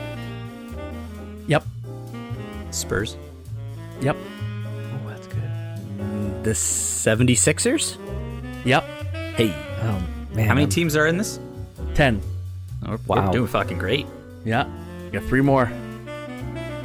[1.47, 1.65] Yep.
[2.71, 3.17] Spurs.
[4.01, 4.17] Yep.
[4.17, 6.45] Oh, that's good.
[6.45, 7.97] The 76ers?
[8.65, 8.85] Yep.
[9.35, 9.55] Hey.
[9.83, 10.03] Oh
[10.35, 10.47] man.
[10.47, 11.39] How many I'm- teams are in this?
[11.95, 12.21] Ten.
[12.87, 13.27] Oh, Wow.
[13.27, 14.07] We're doing fucking great.
[14.45, 14.67] Yeah.
[15.07, 15.71] You got three more.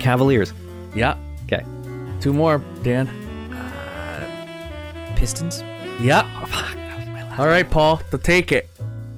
[0.05, 0.53] Cavaliers.
[0.93, 1.17] Yeah.
[1.45, 1.65] Okay.
[2.21, 3.09] Two more, Dan.
[5.15, 5.63] Pistons.
[5.99, 6.21] Yeah.
[7.39, 7.97] All right, Paul.
[8.11, 8.69] To take it.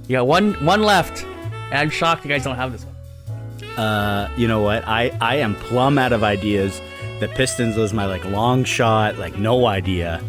[0.07, 1.25] You got one one left.
[1.71, 3.75] And I'm shocked you guys don't have this one.
[3.77, 4.87] Uh, you know what?
[4.87, 6.81] I I am plumb out of ideas.
[7.19, 10.21] The Pistons was my like long shot, like no idea.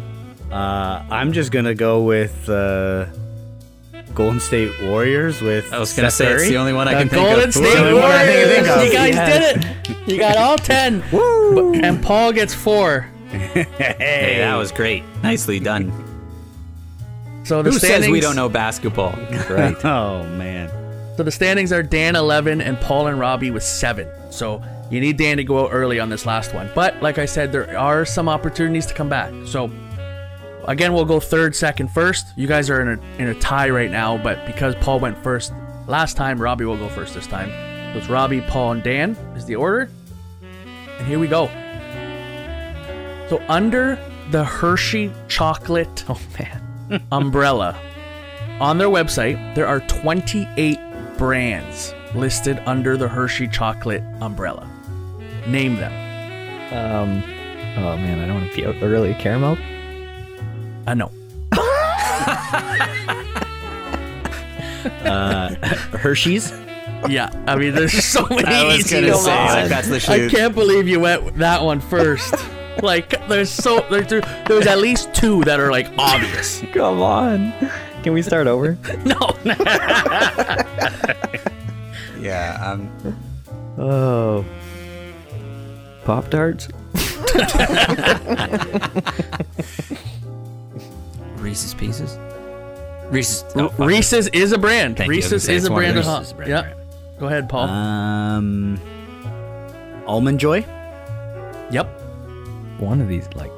[0.51, 3.05] Uh, I'm just gonna go with uh,
[4.15, 5.71] Golden State Warriors with.
[5.71, 7.27] I was gonna Steph say it's the only one I The can think of.
[7.29, 7.53] Golden of.
[7.53, 8.49] State The only one I can Warriors.
[8.49, 8.83] think of.
[8.85, 9.53] You guys Yes.
[9.53, 9.65] did
[9.99, 10.09] it.
[10.11, 11.03] You got all ten.
[11.11, 11.73] Woo!
[11.75, 13.07] And Paul gets four.
[13.29, 15.03] Hey, that was great.
[15.23, 15.91] Nicely done.
[17.45, 18.05] So the Who standings.
[18.05, 19.13] says we don't know basketball?
[19.49, 19.75] Right.
[19.85, 20.69] Oh man.
[21.17, 24.07] So the standings are Dan 11 and Paul and Robbie with 7.
[24.31, 26.69] So you need Dan to go out early on this last one.
[26.73, 29.31] But like I said, there are some opportunities to come back.
[29.45, 29.69] So
[30.67, 32.27] again, we'll go third, second, first.
[32.35, 35.53] You guys are in a, in a tie right now, but because Paul went first
[35.87, 37.49] last time, Robbie will go first this time.
[37.93, 39.89] So it's Robbie, Paul, and Dan is the order.
[40.41, 41.47] And here we go.
[43.29, 43.97] So under
[44.31, 47.01] the Hershey chocolate Oh man.
[47.11, 47.79] umbrella.
[48.59, 50.77] On their website, there are 28
[51.17, 54.69] brands listed under the Hershey chocolate umbrella.
[55.47, 55.93] Name them.
[56.73, 57.23] Um.
[57.77, 59.13] Oh man, I don't want to be out early.
[59.15, 59.57] Caramel.
[60.87, 61.11] I know.
[65.05, 65.49] Uh,
[65.97, 66.51] Hershey's.
[67.07, 68.43] Yeah, I mean, there's so many.
[68.45, 69.23] I was easy gonna ones.
[69.25, 72.33] say, like, that's the I can't believe you went that one first.
[72.83, 74.07] like, there's so there's
[74.47, 76.61] there's at least two that are like obvious.
[76.73, 77.53] Come on.
[78.03, 78.77] Can we start over?
[79.05, 79.17] No,
[82.19, 82.57] Yeah.
[82.61, 82.89] Um.
[83.77, 84.45] Oh.
[86.05, 86.67] Pop tarts.
[91.39, 92.17] Reese's Pieces.
[93.11, 93.43] Reese's.
[93.55, 93.69] Oh.
[93.79, 94.97] Reese's is a brand.
[94.97, 96.73] Thank was Reese's is a brand of brand, Yeah.
[97.19, 97.67] Go ahead, Paul.
[97.67, 98.79] Um,
[100.05, 100.59] Almond Joy.
[101.71, 101.87] yep.
[102.79, 103.51] One of these, like,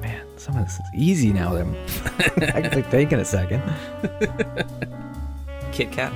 [0.00, 1.52] man, some of this is easy now.
[1.52, 1.76] Them.
[2.54, 3.62] I like taking a second.
[5.72, 6.12] Kit Kat.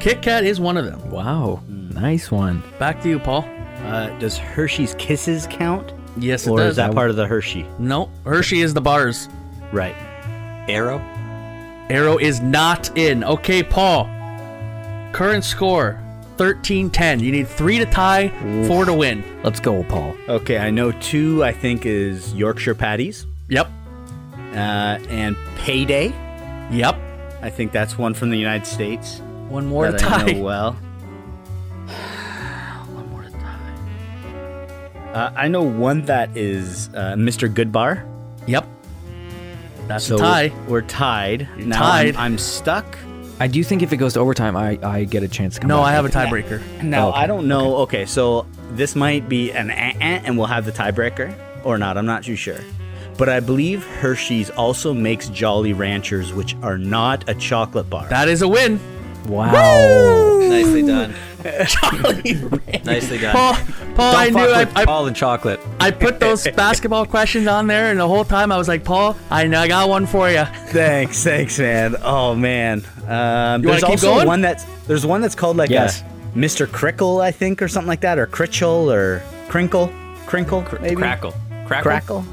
[0.00, 1.10] Kit Kat is one of them.
[1.10, 2.62] Wow, nice one.
[2.78, 3.44] Back to you, Paul.
[3.84, 5.92] Uh, does Hershey's Kisses count?
[6.18, 6.70] Yes, it Or does.
[6.70, 7.66] is that part of the Hershey?
[7.78, 9.28] No, Hershey is the bars.
[9.72, 9.96] Right.
[10.68, 10.98] Aero.
[11.90, 13.24] Aero is not in.
[13.24, 14.04] Okay, Paul.
[15.12, 16.00] Current score
[16.36, 17.20] 13 10.
[17.20, 18.28] You need three to tie,
[18.66, 19.22] four to win.
[19.42, 20.16] Let's go, Paul.
[20.28, 21.44] Okay, I know two.
[21.44, 23.26] I think is Yorkshire patties.
[23.48, 23.68] Yep.
[24.52, 26.08] Uh, and Payday.
[26.70, 26.96] Yep.
[27.42, 29.20] I think that's one from the United States.
[29.48, 30.32] One more that to I tie.
[30.32, 30.72] know well.
[32.92, 35.10] one more to tie.
[35.12, 37.52] Uh, I know one that is uh, Mr.
[37.52, 38.04] Goodbar.
[38.46, 38.66] Yep.
[39.88, 40.52] That's so a tie.
[40.68, 41.48] We're tied.
[41.56, 42.16] You're now tied.
[42.16, 42.98] I'm, I'm stuck.
[43.40, 45.68] I do think if it goes to overtime, I, I get a chance to come
[45.68, 45.86] No, back.
[45.86, 46.30] I have a think.
[46.30, 46.82] tiebreaker.
[46.82, 47.18] Now Oh, okay.
[47.20, 47.76] I don't know.
[47.78, 48.06] Okay.
[48.06, 51.98] so this might be an eh, eh, and we'll have the tiebreaker or not.
[51.98, 52.58] I'm not too sure.
[53.18, 58.08] But I believe Hershey's also makes Jolly Ranchers, which are not a chocolate bar.
[58.08, 58.80] That is a win.
[59.26, 60.38] Wow.
[60.40, 61.14] Nicely done.
[61.66, 62.34] Charlie
[62.84, 63.32] Nicely done.
[63.34, 63.54] Paul,
[63.94, 65.60] Paul Don't I fuck knew I, with I, all the chocolate.
[65.80, 69.16] I put those basketball questions on there, and the whole time I was like, Paul,
[69.30, 70.44] I I got one for you.
[70.68, 71.96] thanks, thanks, man.
[72.02, 72.84] Oh man.
[73.06, 74.26] Um, You there's keep also going?
[74.26, 76.00] one that's there's one that's called like Yes.
[76.00, 76.04] a
[76.38, 76.66] Mr.
[76.70, 79.92] Crickle, I think, or something like that, or Critchel, or Crinkle,
[80.26, 81.32] Crinkle, maybe Crackle.
[81.66, 81.82] Crackle.
[81.90, 82.24] Crackle.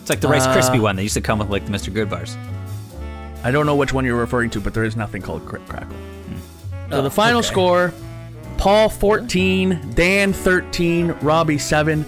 [0.00, 0.96] It's like the Rice Krispie Uh, one.
[0.96, 1.92] They used to come with like the Mr.
[1.94, 2.36] Good bars.
[3.44, 5.96] I don't know which one you're referring to, but there is nothing called Crit Crackle.
[6.90, 7.48] So Oh, the final okay.
[7.48, 7.92] score
[8.58, 12.04] Paul 14, Dan 13, Robbie 7.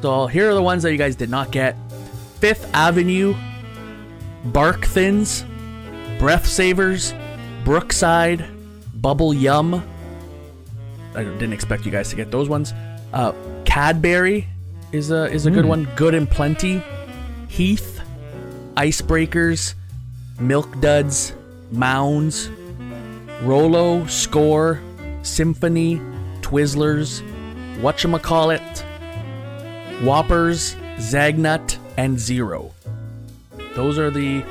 [0.00, 1.76] So here are the ones that you guys did not get
[2.40, 3.34] Fifth Avenue,
[4.46, 5.44] Bark Thins,
[6.18, 7.12] Breath Savers,
[7.64, 8.46] Brookside,
[8.94, 9.82] Bubble Yum.
[11.14, 12.72] I didn't expect you guys to get those ones.
[13.12, 13.32] Uh,
[13.64, 14.46] Cadbury
[14.92, 15.88] is a is a good one.
[15.96, 16.82] Good and plenty.
[17.48, 18.00] Heath,
[18.76, 19.74] Icebreakers,
[20.38, 21.32] Milk Duds,
[21.72, 22.48] Mounds,
[23.42, 24.80] Rolo, Score,
[25.22, 25.96] Symphony,
[26.40, 27.22] Twizzlers,
[27.80, 28.82] Whatchamacallit,
[30.02, 32.72] Whoppers, Zagnut, and Zero.
[33.74, 34.44] Those are the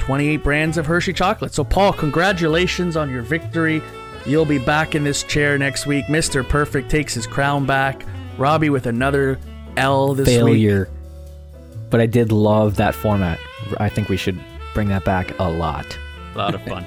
[0.00, 1.54] 28 brands of Hershey chocolate.
[1.54, 3.82] So, Paul, congratulations on your victory.
[4.26, 6.06] You'll be back in this chair next week.
[6.06, 6.46] Mr.
[6.46, 8.04] Perfect takes his crown back.
[8.36, 9.38] Robbie with another
[9.76, 10.36] L this week.
[10.36, 10.88] Failure.
[11.90, 13.38] But I did love that format.
[13.78, 14.38] I think we should
[14.74, 15.86] bring that back a lot.
[16.34, 16.84] A lot of fun.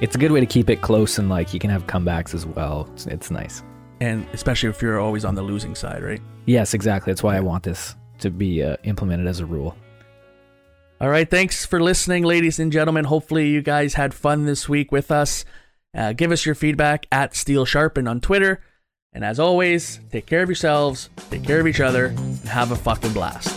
[0.00, 2.44] It's a good way to keep it close and like you can have comebacks as
[2.44, 2.88] well.
[2.94, 3.62] It's, it's nice.
[4.00, 6.20] And especially if you're always on the losing side, right?
[6.46, 7.12] Yes, exactly.
[7.12, 9.76] That's why I want this to be uh, implemented as a rule.
[11.00, 11.28] All right.
[11.28, 13.04] Thanks for listening, ladies and gentlemen.
[13.04, 15.44] Hopefully, you guys had fun this week with us.
[15.94, 18.60] Uh, give us your feedback at Steel Sharpen on Twitter.
[19.12, 22.76] And as always, take care of yourselves, take care of each other, and have a
[22.76, 23.54] fucking blast.